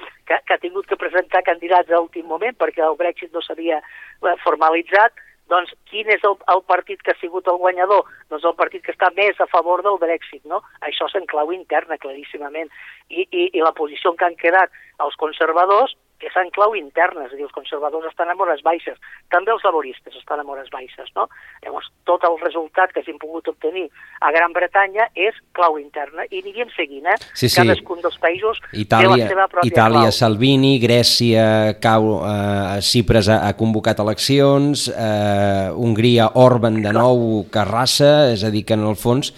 que 0.47 0.55
ha 0.55 0.62
tingut 0.62 0.87
que 0.87 0.97
presentar 0.97 1.43
candidats 1.43 1.91
a 1.91 2.00
últim 2.00 2.26
moment 2.31 2.55
perquè 2.57 2.85
el 2.87 2.97
Brexit 2.97 3.35
no 3.35 3.43
s'havia 3.43 3.81
eh, 3.83 4.37
formalitzat, 4.45 5.12
doncs 5.53 5.73
quin 5.91 6.09
és 6.11 6.25
el, 6.26 6.37
el 6.53 6.62
partit 6.67 7.03
que 7.03 7.15
ha 7.15 7.21
sigut 7.21 7.47
el 7.50 7.61
guanyador? 7.62 8.07
Doncs 8.33 8.47
el 8.49 8.57
partit 8.59 8.83
que 8.87 8.95
està 8.95 9.12
més 9.17 9.38
a 9.41 9.47
favor 9.50 9.83
del 9.87 10.00
Brexit, 10.03 10.43
no? 10.45 10.62
Això 10.88 11.11
és 11.11 11.19
en 11.21 11.29
clau 11.31 11.53
interna, 11.55 11.99
claríssimament. 12.03 12.73
I, 13.11 13.26
i, 13.31 13.50
i 13.55 13.62
la 13.62 13.75
posició 13.76 14.12
en 14.12 14.19
què 14.19 14.29
han 14.31 14.41
quedat 14.41 14.75
els 15.05 15.19
conservadors 15.21 15.95
que 16.20 16.30
en 16.40 16.50
clau 16.54 16.75
interna, 16.76 17.26
és 17.26 17.32
a 17.32 17.37
dir, 17.37 17.44
els 17.44 17.54
conservadors 17.54 18.08
estan 18.08 18.30
en 18.32 18.40
hores 18.40 18.62
baixes, 18.64 18.96
també 19.32 19.52
els 19.52 19.64
laboristes 19.64 20.14
estan 20.16 20.40
en 20.40 20.49
hores 20.52 20.68
baixes, 20.73 21.11
no? 21.16 21.26
Llavors, 21.64 21.88
tot 22.08 22.25
el 22.28 22.38
resultat 22.40 22.92
que 22.94 23.02
s'han 23.04 23.18
pogut 23.20 23.49
obtenir 23.52 23.87
a 24.25 24.32
Gran 24.35 24.54
Bretanya 24.56 25.08
és 25.14 25.37
clau 25.56 25.78
interna, 25.80 26.25
i 26.30 26.40
aniríem 26.40 26.73
seguint, 26.76 27.06
eh? 27.12 27.18
Sí, 27.32 27.49
sí. 27.49 27.61
Cadascun 27.61 28.00
dels 28.04 28.16
països 28.23 28.61
Itàlia, 28.73 29.12
té 29.12 29.23
la 29.26 29.28
seva 29.35 29.49
pròpia 29.52 29.73
Itàlia, 29.73 30.06
clau. 30.08 30.16
Salvini, 30.20 30.73
Grècia, 30.82 31.46
cau, 31.82 32.11
eh, 32.25 32.80
Cipres 32.85 33.28
ha, 33.28 33.42
ha 33.49 33.52
convocat 33.58 34.00
eleccions, 34.04 34.88
eh, 34.92 35.68
Hongria, 35.76 36.32
Orban 36.40 36.80
de 36.85 36.96
nou, 36.96 37.44
Carrassa, 37.52 38.32
és 38.32 38.44
a 38.44 38.52
dir, 38.52 38.64
que 38.64 38.76
en 38.76 38.88
el 38.88 38.96
fons 39.00 39.32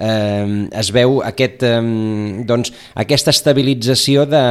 eh, 0.00 0.68
es 0.80 0.90
veu 0.96 1.20
aquest, 1.26 1.62
eh, 1.62 1.80
doncs, 2.48 2.72
aquesta 3.04 3.34
estabilització 3.36 4.26
de, 4.26 4.44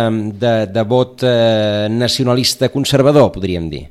de, 0.44 0.54
de 0.70 0.84
vot 0.88 1.26
eh, 1.26 1.88
nacionalista 1.90 2.70
conservador, 2.70 3.32
podríem 3.34 3.70
dir. 3.70 3.88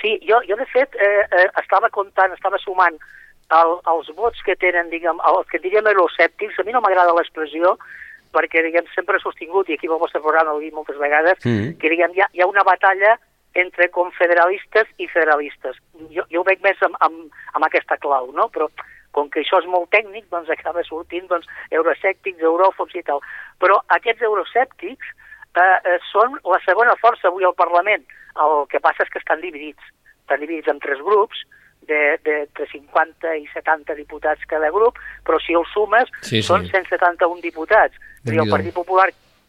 Sí, 0.00 0.16
jo, 0.28 0.40
jo 0.48 0.56
de 0.56 0.66
fet 0.72 0.94
eh, 0.94 1.24
eh, 1.26 1.46
estava 1.60 1.90
comptant, 1.90 2.32
estava 2.32 2.58
sumant 2.62 2.98
el, 3.54 3.78
els 3.92 4.10
vots 4.16 4.42
que 4.46 4.56
tenen, 4.60 4.90
diguem, 4.92 5.20
els 5.26 5.48
que 5.50 5.60
diríem 5.62 5.88
euroscèptics, 5.90 6.58
a 6.58 6.66
mi 6.66 6.74
no 6.74 6.82
m'agrada 6.84 7.16
l'expressió, 7.16 7.76
perquè 8.34 8.62
diguem, 8.62 8.86
sempre 8.94 9.16
he 9.16 9.24
sostingut, 9.24 9.70
i 9.70 9.78
aquí 9.78 9.88
al 9.88 10.00
vostre 10.00 10.20
programa 10.20 10.52
ho 10.52 10.60
he 10.60 10.68
dit 10.68 10.76
moltes 10.76 10.98
vegades, 11.00 11.40
mm 11.44 11.50
-hmm. 11.50 11.78
que 11.80 11.90
diguem, 11.90 12.12
hi 12.14 12.20
ha, 12.20 12.28
hi 12.32 12.42
ha 12.42 12.46
una 12.46 12.64
batalla 12.64 13.16
entre 13.54 13.88
confederalistes 13.90 14.86
i 14.98 15.08
federalistes. 15.08 15.76
Jo, 16.14 16.24
jo 16.30 16.40
ho 16.40 16.44
veig 16.44 16.60
més 16.62 16.80
amb, 16.82 16.96
amb, 17.00 17.32
amb 17.54 17.64
aquesta 17.64 17.96
clau, 17.96 18.30
no? 18.32 18.48
però 18.48 18.68
com 19.16 19.30
que 19.32 19.42
això 19.42 19.60
és 19.62 19.68
molt 19.70 19.90
tècnic, 19.94 20.28
doncs 20.30 20.50
acaba 20.52 20.84
sortint 20.86 21.28
doncs, 21.30 21.48
euroscèptics, 21.74 22.42
euròfobs 22.44 22.96
i 22.98 23.04
tal. 23.06 23.22
Però 23.62 23.80
aquests 23.98 24.24
euroscèptics 24.28 25.12
eh, 25.12 25.62
eh, 25.62 25.98
són 26.12 26.36
la 26.44 26.60
segona 26.64 26.96
força 27.00 27.28
avui 27.28 27.46
al 27.48 27.56
Parlament. 27.58 28.04
El 28.38 28.66
que 28.70 28.82
passa 28.84 29.06
és 29.06 29.12
que 29.12 29.22
estan 29.22 29.40
dividits. 29.44 29.94
Estan 30.22 30.44
dividits 30.44 30.70
en 30.70 30.82
tres 30.84 31.00
grups, 31.02 31.40
de, 31.88 32.18
de, 32.24 32.36
de 32.58 32.66
50 32.70 33.36
i 33.40 33.46
70 33.54 33.96
diputats 33.96 34.44
cada 34.50 34.70
grup, 34.70 34.98
però 35.24 35.40
si 35.40 35.56
els 35.56 35.70
sumes 35.72 36.10
sí, 36.20 36.38
sí. 36.38 36.44
són 36.50 36.68
171 36.68 37.40
diputats. 37.42 37.96
I 38.28 38.36
el 38.36 38.50
Partit 38.50 38.76
Popular 38.76 39.08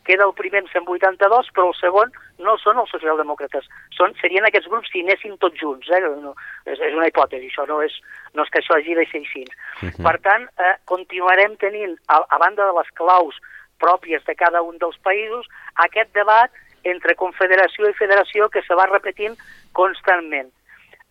queda 0.10 0.26
el 0.26 0.34
primer 0.34 0.64
amb 0.64 0.72
182, 0.74 1.52
però 1.54 1.70
el 1.70 1.78
segon 1.78 2.14
no 2.42 2.56
són 2.64 2.80
els 2.82 2.90
socialdemòcrates, 2.96 3.68
són, 3.94 4.16
serien 4.22 4.48
aquests 4.48 4.70
grups 4.72 4.90
si 4.90 5.04
anessin 5.06 5.38
tots 5.44 5.60
junts, 5.62 5.90
eh? 5.94 6.02
no, 6.24 6.34
és, 6.66 6.80
és 6.80 6.98
una 6.98 7.10
hipòtesi, 7.12 7.52
això 7.52 7.68
no 7.70 7.82
és, 7.86 7.94
no 8.34 8.46
és 8.46 8.54
que 8.54 8.64
això 8.64 8.78
hagi 8.78 8.98
de 8.98 9.06
ser 9.12 9.22
així. 9.22 9.46
Uh 9.46 9.90
-huh. 9.90 10.04
Per 10.08 10.16
tant, 10.26 10.50
eh, 10.58 10.76
continuarem 10.86 11.58
tenint, 11.62 11.98
a, 12.08 12.24
a 12.26 12.38
banda 12.42 12.66
de 12.66 12.74
les 12.80 12.90
claus 12.98 13.38
pròpies 13.80 14.26
de 14.26 14.36
cada 14.36 14.62
un 14.62 14.78
dels 14.78 14.98
països, 15.06 15.46
aquest 15.76 16.14
debat 16.14 16.52
entre 16.84 17.16
confederació 17.16 17.90
i 17.90 18.00
federació 18.00 18.50
que 18.50 18.62
se 18.64 18.76
va 18.76 18.88
repetint 18.88 19.36
constantment. 19.74 20.50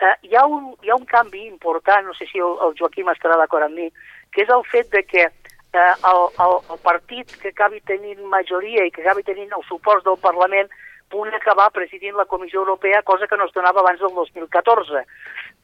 Eh, 0.00 0.14
hi, 0.22 0.34
ha 0.36 0.46
un, 0.46 0.74
hi 0.82 0.90
ha 0.90 0.96
un 0.96 1.06
canvi 1.06 1.46
important, 1.46 2.06
no 2.06 2.14
sé 2.14 2.26
si 2.26 2.38
el, 2.38 2.54
el 2.66 2.74
Joaquim 2.78 3.08
estarà 3.10 3.36
d'acord 3.36 3.64
amb 3.66 3.74
mi, 3.74 3.90
que 4.32 4.42
és 4.42 4.48
el 4.48 4.64
fet 4.70 4.90
de 4.90 5.02
que 5.02 5.24
eh, 5.26 5.47
el, 5.72 6.20
el, 6.44 6.54
el 6.72 6.78
partit 6.82 7.34
que 7.42 7.52
acabi 7.52 7.80
tenint 7.80 8.20
majoria 8.32 8.86
i 8.86 8.92
que 8.92 9.02
acabi 9.04 9.24
tenint 9.26 9.52
el 9.52 9.64
suport 9.68 10.04
del 10.04 10.18
Parlament 10.22 10.70
pugui 11.08 11.32
acabar 11.34 11.70
presidint 11.72 12.16
la 12.16 12.26
Comissió 12.28 12.60
Europea, 12.60 13.02
cosa 13.02 13.26
que 13.26 13.36
no 13.36 13.46
es 13.46 13.52
donava 13.52 13.80
abans 13.80 14.00
del 14.00 14.14
2014. 14.14 15.04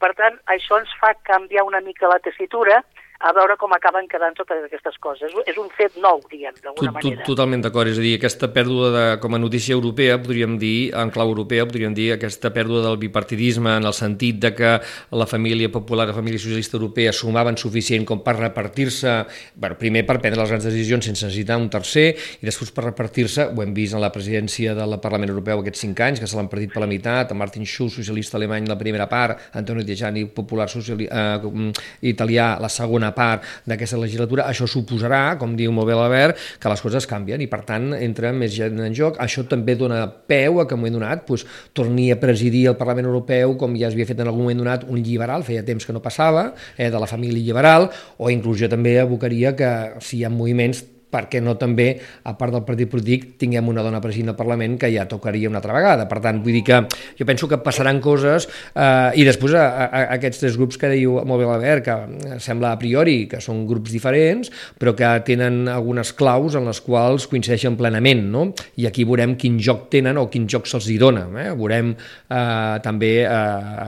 Per 0.01 0.11
tant, 0.17 0.39
això 0.49 0.79
ens 0.81 0.93
fa 0.99 1.13
canviar 1.23 1.65
una 1.65 1.81
mica 1.85 2.09
la 2.09 2.19
tessitura, 2.19 2.81
a 3.19 3.31
veure 3.33 3.55
com 3.57 3.71
acaben 3.73 4.07
quedant 4.11 4.35
totes 4.35 4.65
aquestes 4.67 4.97
coses. 5.01 5.31
És 5.47 5.57
un 5.61 5.69
fet 5.75 5.95
nou, 6.01 6.19
diguem, 6.31 6.55
d'alguna 6.63 6.91
manera. 6.97 7.23
Totalment 7.27 7.63
d'acord, 7.63 7.89
és 7.91 7.99
a 7.99 8.03
dir, 8.03 8.15
aquesta 8.17 8.49
pèrdua 8.53 8.91
de, 8.91 9.03
com 9.23 9.37
a 9.37 9.39
notícia 9.39 9.75
europea, 9.75 10.17
podríem 10.21 10.57
dir, 10.61 10.91
en 10.99 11.11
clau 11.15 11.31
europea, 11.31 11.67
podríem 11.67 11.95
dir 11.95 12.11
aquesta 12.15 12.51
pèrdua 12.55 12.83
del 12.85 12.99
bipartidisme 13.01 13.77
en 13.79 13.87
el 13.87 13.95
sentit 13.95 14.41
de 14.43 14.51
que 14.55 14.73
la 15.15 15.27
família 15.29 15.71
popular, 15.71 16.07
la 16.09 16.17
família 16.17 16.41
socialista 16.41 16.77
europea 16.77 17.13
sumaven 17.15 17.57
suficient 17.57 18.05
com 18.05 18.21
per 18.25 18.35
repartir-se, 18.37 19.15
bueno, 19.55 19.79
primer 19.79 20.05
per 20.05 20.19
prendre 20.19 20.41
les 20.41 20.51
grans 20.51 20.67
decisions 20.67 21.07
sense 21.07 21.25
necessitar 21.25 21.57
un 21.61 21.69
tercer, 21.71 22.09
i 22.41 22.45
després 22.45 22.73
per 22.75 22.87
repartir-se, 22.89 23.47
ho 23.55 23.63
hem 23.63 23.73
vist 23.75 23.95
en 23.95 24.03
la 24.03 24.11
presidència 24.13 24.75
del 24.77 24.99
Parlament 25.03 25.31
Europeu 25.31 25.63
aquests 25.63 25.85
cinc 25.87 26.03
anys, 26.03 26.21
que 26.21 26.29
se 26.29 26.37
l'han 26.37 26.51
partit 26.51 26.73
per 26.73 26.83
la 26.83 26.91
meitat, 26.91 27.31
a 27.31 27.37
Martin 27.37 27.65
Schulz, 27.65 27.95
socialista 27.95 28.37
alemany, 28.37 28.67
la 28.67 28.77
primera 28.79 29.07
part, 29.09 29.49
Antonio 29.55 29.85
Tajani, 29.87 30.25
popular 30.35 30.67
sociali, 30.69 31.07
eh, 31.07 31.71
italià, 32.11 32.55
la 32.61 32.69
segona 32.69 33.04
segona 33.05 33.13
part 33.15 33.43
d'aquesta 33.65 33.97
legislatura, 33.99 34.45
això 34.49 34.67
suposarà, 34.67 35.37
com 35.37 35.55
diu 35.55 35.71
molt 35.71 35.87
bé 35.87 35.95
l'Albert, 35.95 36.37
que 36.59 36.69
les 36.69 36.81
coses 36.81 37.05
canvien 37.07 37.41
i 37.41 37.47
per 37.47 37.63
tant 37.65 37.93
entra 37.93 38.31
més 38.33 38.53
gent 38.53 38.79
en 38.79 38.93
joc. 38.93 39.19
Això 39.19 39.45
també 39.47 39.75
dona 39.75 40.05
peu 40.07 40.61
a 40.61 40.65
que 40.67 40.73
en 40.73 40.79
un 40.79 40.83
moment 40.85 40.99
donat 40.99 41.25
doncs, 41.27 41.45
torni 41.73 42.11
a 42.11 42.19
presidir 42.19 42.67
el 42.69 42.77
Parlament 42.77 43.07
Europeu, 43.07 43.55
com 43.57 43.75
ja 43.75 43.89
es 43.89 43.95
havia 43.95 44.07
fet 44.07 44.19
en 44.19 44.27
algun 44.27 44.45
moment 44.45 44.63
donat, 44.63 44.87
un 44.87 45.01
liberal, 45.01 45.43
feia 45.43 45.63
temps 45.65 45.85
que 45.85 45.93
no 45.93 46.01
passava, 46.01 46.53
eh, 46.77 46.89
de 46.89 46.99
la 46.99 47.07
família 47.07 47.41
liberal, 47.41 47.89
o 48.17 48.29
inclús 48.29 48.59
jo 48.59 48.69
també 48.69 48.99
abocaria 48.99 49.55
que 49.55 49.71
si 50.01 50.19
hi 50.19 50.25
ha 50.25 50.29
moviments 50.29 50.83
perquè 51.15 51.41
no 51.43 51.55
també, 51.59 51.93
a 52.27 52.35
part 52.35 52.55
del 52.55 52.65
partit 52.67 52.91
polític, 52.91 53.27
tinguem 53.39 53.71
una 53.71 53.83
dona 53.85 54.01
president 54.03 54.33
del 54.33 54.39
Parlament 54.39 54.77
que 54.81 54.91
ja 54.91 55.07
tocaria 55.09 55.49
una 55.51 55.61
altra 55.61 55.75
vegada. 55.75 56.09
Per 56.11 56.19
tant, 56.23 56.41
vull 56.43 56.57
dir 56.59 56.63
que 56.67 56.81
jo 57.19 57.27
penso 57.27 57.47
que 57.51 57.61
passaran 57.63 58.01
coses 58.03 58.49
eh, 58.75 59.15
i 59.15 59.25
després 59.27 59.55
a, 59.55 59.65
a, 59.65 59.87
a 59.87 60.03
aquests 60.17 60.43
tres 60.43 60.59
grups 60.59 60.79
que 60.81 60.91
diu 60.91 61.19
molt 61.23 61.41
bé 61.41 61.47
l'Albert, 61.49 61.85
que 61.85 62.39
sembla 62.43 62.73
a 62.73 62.79
priori 62.81 63.17
que 63.31 63.39
són 63.43 63.63
grups 63.69 63.93
diferents, 63.95 64.51
però 64.79 64.95
que 64.97 65.11
tenen 65.27 65.65
algunes 65.71 66.11
claus 66.17 66.57
en 66.57 66.67
les 66.67 66.81
quals 66.83 67.29
coincideixen 67.31 67.77
plenament, 67.79 68.25
no? 68.31 68.47
I 68.81 68.89
aquí 68.89 69.05
veurem 69.07 69.35
quin 69.39 69.59
joc 69.61 69.87
tenen 69.93 70.19
o 70.19 70.27
quin 70.31 70.47
joc 70.51 70.67
se'ls 70.69 70.89
hi 70.91 70.97
dona. 71.01 71.25
Eh? 71.45 71.49
Veurem 71.55 71.93
eh, 71.95 72.75
també 72.85 73.13
eh, 73.23 73.29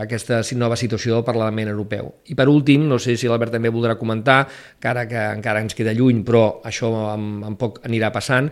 aquesta 0.04 0.42
nova 0.58 0.78
situació 0.80 1.18
del 1.18 1.26
Parlament 1.28 1.72
Europeu. 1.74 2.12
I 2.32 2.38
per 2.38 2.48
últim, 2.52 2.88
no 2.88 3.00
sé 3.02 3.18
si 3.18 3.30
l'Albert 3.30 3.58
també 3.58 3.72
voldrà 3.74 3.98
comentar, 4.00 4.44
encara 4.78 5.08
que 5.10 5.28
encara 5.38 5.64
ens 5.64 5.76
queda 5.78 5.96
lluny, 5.98 6.24
però 6.28 6.62
això 6.68 6.92
amb, 7.18 7.44
amb 7.52 7.60
poc 7.60 7.82
anirà 7.88 8.14
passant, 8.16 8.52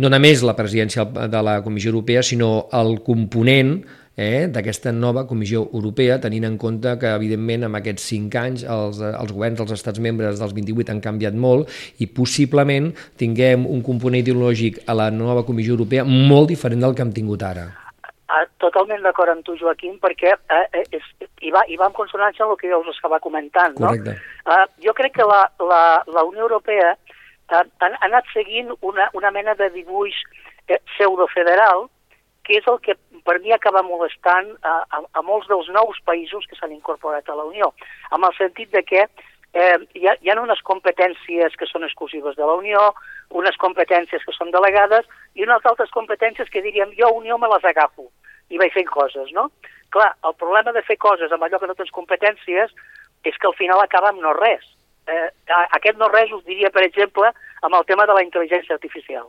no 0.00 0.10
només 0.12 0.42
la 0.42 0.56
presidència 0.58 1.06
de 1.06 1.44
la 1.44 1.60
Comissió 1.64 1.92
Europea, 1.94 2.24
sinó 2.26 2.66
el 2.76 2.98
component 3.06 3.78
eh, 4.16 4.48
d'aquesta 4.48 4.92
nova 4.92 5.26
Comissió 5.28 5.62
Europea, 5.72 6.18
tenint 6.20 6.48
en 6.48 6.56
compte 6.58 6.96
que, 6.98 7.12
evidentment, 7.20 7.68
en 7.68 7.78
aquests 7.78 8.08
cinc 8.12 8.36
anys 8.40 8.64
els, 8.64 9.00
els 9.06 9.32
governs 9.32 9.60
dels 9.60 9.76
estats 9.76 10.02
membres 10.02 10.40
dels 10.40 10.56
28 10.56 10.94
han 10.94 11.02
canviat 11.04 11.36
molt 11.36 11.70
i 12.00 12.08
possiblement 12.08 12.90
tinguem 13.20 13.68
un 13.68 13.84
component 13.86 14.24
ideològic 14.24 14.82
a 14.88 14.96
la 14.96 15.10
nova 15.12 15.44
Comissió 15.46 15.76
Europea 15.76 16.06
molt 16.08 16.50
diferent 16.54 16.82
del 16.82 16.96
que 16.96 17.04
hem 17.04 17.12
tingut 17.16 17.44
ara. 17.46 17.68
Ah, 18.26 18.42
totalment 18.58 19.04
d'acord 19.04 19.30
amb 19.30 19.44
tu, 19.46 19.54
Joaquim, 19.54 20.00
perquè 20.02 20.32
eh, 20.34 20.64
eh, 20.74 20.82
és, 20.98 21.04
hi, 21.44 21.52
va, 21.54 21.62
hi 21.70 21.76
va 21.78 21.86
en 21.86 21.94
consonància 21.94 22.42
amb 22.42 22.56
el 22.56 22.58
que 22.58 22.72
us 22.74 22.88
estava 22.90 23.20
comentant. 23.22 23.76
No? 23.76 23.92
Correcte. 23.92 24.16
Uh, 24.42 24.64
jo 24.82 24.94
crec 24.98 25.14
que 25.14 25.26
la, 25.28 25.44
la, 25.62 25.82
la 26.10 26.24
Unió 26.26 26.42
Europea 26.48 26.96
ha, 27.48 27.62
ha 27.62 27.90
anat 28.06 28.26
seguint 28.32 28.72
una, 28.80 29.10
una 29.14 29.30
mena 29.30 29.54
de 29.54 29.70
dibuix 29.74 30.16
eh, 30.68 30.80
pseudofederal, 30.94 31.86
que 32.46 32.60
és 32.60 32.66
el 32.70 32.78
que 32.82 32.94
per 33.26 33.40
mi 33.42 33.52
acaba 33.54 33.82
molestant 33.82 34.52
a, 34.62 34.76
a, 34.86 35.02
a 35.18 35.22
molts 35.26 35.48
dels 35.50 35.68
nous 35.74 35.98
països 36.06 36.46
que 36.46 36.58
s'han 36.58 36.74
incorporat 36.74 37.26
a 37.28 37.34
la 37.38 37.46
Unió, 37.48 37.72
amb 38.14 38.28
el 38.28 38.36
sentit 38.38 38.70
de 38.70 38.82
que 38.86 39.02
eh, 39.02 39.78
hi, 39.98 40.06
ha, 40.06 40.14
hi 40.22 40.30
ha 40.30 40.38
unes 40.42 40.62
competències 40.68 41.58
que 41.58 41.66
són 41.70 41.86
exclusives 41.86 42.38
de 42.38 42.46
la 42.46 42.54
Unió, 42.60 42.92
unes 43.34 43.58
competències 43.62 44.22
que 44.22 44.34
són 44.36 44.54
delegades 44.54 45.08
i 45.34 45.46
unes 45.46 45.66
altres 45.66 45.90
competències 45.90 46.50
que 46.52 46.62
diríem 46.62 46.94
jo 46.98 47.10
Unió 47.18 47.38
me 47.38 47.50
les 47.50 47.66
agafo 47.66 48.10
i 48.50 48.62
vaig 48.62 48.74
fent 48.74 48.90
coses, 48.92 49.32
no? 49.34 49.48
Clar, 49.90 50.12
el 50.28 50.34
problema 50.38 50.74
de 50.74 50.84
fer 50.86 50.98
coses 51.02 51.32
amb 51.34 51.42
allò 51.42 51.58
que 51.58 51.66
no 51.66 51.74
tens 51.74 51.90
competències 51.94 52.74
és 53.26 53.38
que 53.42 53.50
al 53.50 53.58
final 53.58 53.82
acaba 53.82 54.12
amb 54.12 54.22
no 54.22 54.34
res 54.38 54.75
eh, 55.06 55.28
aquest 55.78 55.98
no 55.98 56.08
res 56.12 56.32
us 56.32 56.44
diria, 56.44 56.70
per 56.74 56.84
exemple, 56.86 57.30
amb 57.62 57.78
el 57.78 57.86
tema 57.88 58.06
de 58.06 58.16
la 58.16 58.24
intel·ligència 58.24 58.74
artificial, 58.74 59.28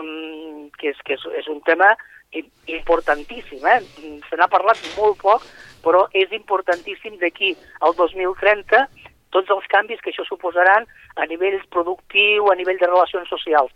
mm, 0.00 0.68
que, 0.78 0.92
és, 0.92 1.02
que 1.06 1.14
és, 1.14 1.26
és 1.42 1.48
un 1.48 1.60
tema 1.66 1.94
importantíssim. 2.66 3.64
Eh? 3.64 3.80
Se 4.28 4.36
n'ha 4.36 4.48
parlat 4.50 4.80
molt 4.96 5.20
poc, 5.22 5.44
però 5.84 6.06
és 6.12 6.32
importantíssim 6.34 7.18
d'aquí 7.20 7.54
al 7.80 7.94
2030 7.98 8.86
tots 9.34 9.50
els 9.52 9.66
canvis 9.72 10.00
que 10.00 10.12
això 10.12 10.24
suposaran 10.26 10.86
a 11.16 11.26
nivell 11.26 11.58
productiu, 11.74 12.48
a 12.50 12.56
nivell 12.56 12.78
de 12.80 12.88
relacions 12.88 13.28
socials. 13.28 13.72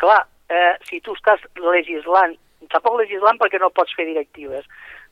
Clar, 0.00 0.22
eh, 0.48 0.76
si 0.88 1.00
tu 1.00 1.14
estàs 1.18 1.42
legislant, 1.56 2.36
tampoc 2.70 3.00
legislant 3.00 3.38
perquè 3.40 3.60
no 3.60 3.72
pots 3.74 3.94
fer 3.96 4.06
directives, 4.06 4.66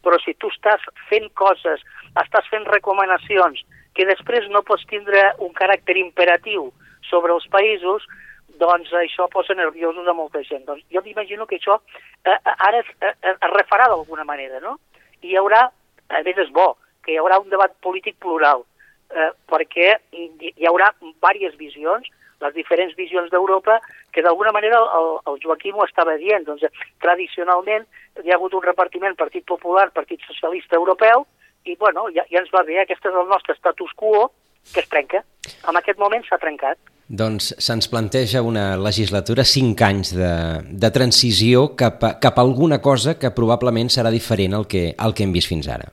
però 0.04 0.18
si 0.22 0.34
tu 0.38 0.50
estàs 0.54 0.84
fent 1.08 1.28
coses, 1.34 1.82
estàs 2.22 2.46
fent 2.52 2.66
recomanacions 2.70 3.64
que 3.98 4.06
després 4.06 4.46
no 4.54 4.62
pots 4.62 4.86
tindre 4.86 5.32
un 5.42 5.50
caràcter 5.58 5.96
imperatiu 5.98 6.68
sobre 7.08 7.34
els 7.34 7.46
països, 7.50 8.04
doncs 8.60 8.92
això 8.94 9.26
posa 9.32 9.56
nerviosos 9.58 10.06
a 10.06 10.14
molta 10.14 10.42
gent. 10.46 10.62
Doncs 10.68 10.84
jo 10.94 11.02
m'imagino 11.02 11.46
que 11.50 11.58
això 11.58 11.80
eh, 12.22 12.36
ara 12.54 12.78
es, 12.78 12.90
eh, 13.02 13.14
es 13.26 13.50
refarà 13.54 13.88
d'alguna 13.90 14.26
manera, 14.28 14.60
no? 14.62 14.76
I 15.22 15.32
hi 15.32 15.38
haurà, 15.40 15.64
a 16.14 16.22
més 16.26 16.38
és 16.44 16.52
bo, 16.54 16.76
que 17.02 17.14
hi 17.14 17.18
haurà 17.18 17.40
un 17.42 17.50
debat 17.50 17.74
polític 17.82 18.20
plural, 18.22 18.62
eh, 19.10 19.32
perquè 19.50 19.96
hi 20.14 20.70
haurà 20.70 20.92
diverses 21.00 21.58
visions, 21.58 22.06
les 22.38 22.54
diferents 22.54 22.94
visions 22.94 23.32
d'Europa, 23.32 23.80
que 24.14 24.22
d'alguna 24.22 24.52
manera 24.54 24.78
el, 24.98 25.08
el 25.26 25.40
Joaquim 25.42 25.74
ho 25.74 25.88
estava 25.88 26.14
dient. 26.22 26.46
Doncs, 26.46 26.62
tradicionalment 27.02 27.88
hi 28.22 28.30
ha 28.30 28.38
hagut 28.38 28.54
un 28.54 28.62
repartiment 28.62 29.18
Partit 29.18 29.46
Popular, 29.46 29.88
Partit 29.90 30.22
Socialista 30.30 30.78
Europeu, 30.78 31.26
i 31.64 31.76
bueno, 31.76 32.06
ja, 32.14 32.24
ja 32.30 32.42
ens 32.42 32.52
va 32.54 32.62
bé, 32.66 32.78
aquest 32.82 33.04
és 33.04 33.14
el 33.14 33.28
nostre 33.28 33.54
status 33.58 33.92
quo, 33.96 34.30
que 34.72 34.80
es 34.80 34.88
trenca. 34.88 35.22
En 35.68 35.76
aquest 35.80 35.98
moment 35.98 36.24
s'ha 36.26 36.38
trencat. 36.40 36.78
Doncs 37.08 37.54
se'ns 37.64 37.88
planteja 37.88 38.42
una 38.44 38.76
legislatura, 38.76 39.44
cinc 39.48 39.80
anys 39.86 40.12
de, 40.16 40.32
de 40.68 40.90
transició 40.92 41.70
cap 41.76 42.02
a, 42.04 42.10
cap 42.20 42.36
a 42.36 42.44
alguna 42.44 42.82
cosa 42.84 43.16
que 43.18 43.30
probablement 43.32 43.88
serà 43.88 44.12
diferent 44.12 44.58
al 44.58 44.66
que, 44.68 44.90
al 44.92 45.16
que 45.16 45.24
hem 45.24 45.32
vist 45.32 45.48
fins 45.48 45.70
ara. 45.72 45.88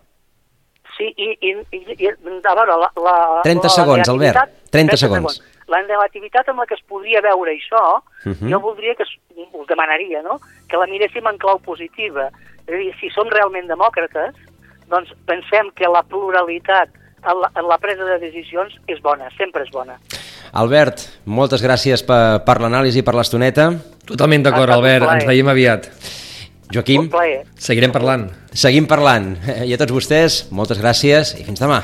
Sí, 0.97 1.08
i, 1.15 1.30
i, 1.39 1.54
i, 1.75 1.82
i 2.04 2.10
a 2.10 2.56
veure, 2.56 2.75
la, 2.80 2.89
la, 2.99 3.15
30 3.47 3.63
la 3.63 3.71
segons, 3.71 4.12
Albert, 4.12 4.58
30, 4.71 4.71
30 4.75 4.99
segons. 4.99 5.38
segons. 5.38 5.54
La 5.71 5.80
negativitat 5.88 6.51
amb 6.51 6.62
la 6.62 6.67
que 6.69 6.75
es 6.78 6.84
podria 6.88 7.23
veure 7.25 7.56
això, 7.56 7.84
uh 7.99 8.32
-huh. 8.32 8.51
jo 8.51 8.60
voldria 8.60 8.95
que, 8.95 9.04
us 9.04 9.67
demanaria, 9.67 10.21
no?, 10.21 10.39
que 10.69 10.78
la 10.78 10.88
miréssim 10.88 11.25
en 11.28 11.38
clau 11.38 11.60
positiva. 11.60 12.30
És 12.67 12.73
a 12.73 12.78
dir, 12.78 12.93
si 12.99 13.10
som 13.10 13.30
realment 13.30 13.67
demòcrates, 13.67 14.36
doncs 14.91 15.13
pensem 15.30 15.71
que 15.76 15.89
la 15.91 16.04
pluralitat 16.08 16.93
en 17.26 17.41
la, 17.41 17.50
en 17.58 17.67
la 17.69 17.78
presa 17.82 18.06
de 18.06 18.19
decisions 18.21 18.76
és 18.91 19.02
bona, 19.02 19.32
sempre 19.38 19.65
és 19.65 19.71
bona. 19.74 19.98
Albert, 20.56 21.08
moltes 21.26 21.63
gràcies 21.65 22.06
per, 22.06 22.43
per 22.48 22.60
l'anàlisi 22.63 23.02
i 23.02 23.06
per 23.06 23.15
l'estoneta. 23.17 23.71
Totalment 24.08 24.45
d'acord, 24.45 24.71
Albert, 24.71 25.10
ens 25.17 25.28
veiem 25.28 25.50
aviat. 25.52 25.89
Joaquim, 26.71 27.10
seguirem 27.62 27.93
parlant. 27.93 28.30
Seguim 28.54 28.88
parlant. 28.89 29.36
I 29.69 29.76
a 29.76 29.82
tots 29.82 29.95
vostès, 29.95 30.45
moltes 30.56 30.82
gràcies 30.82 31.36
i 31.39 31.45
fins 31.48 31.62
demà. 31.62 31.84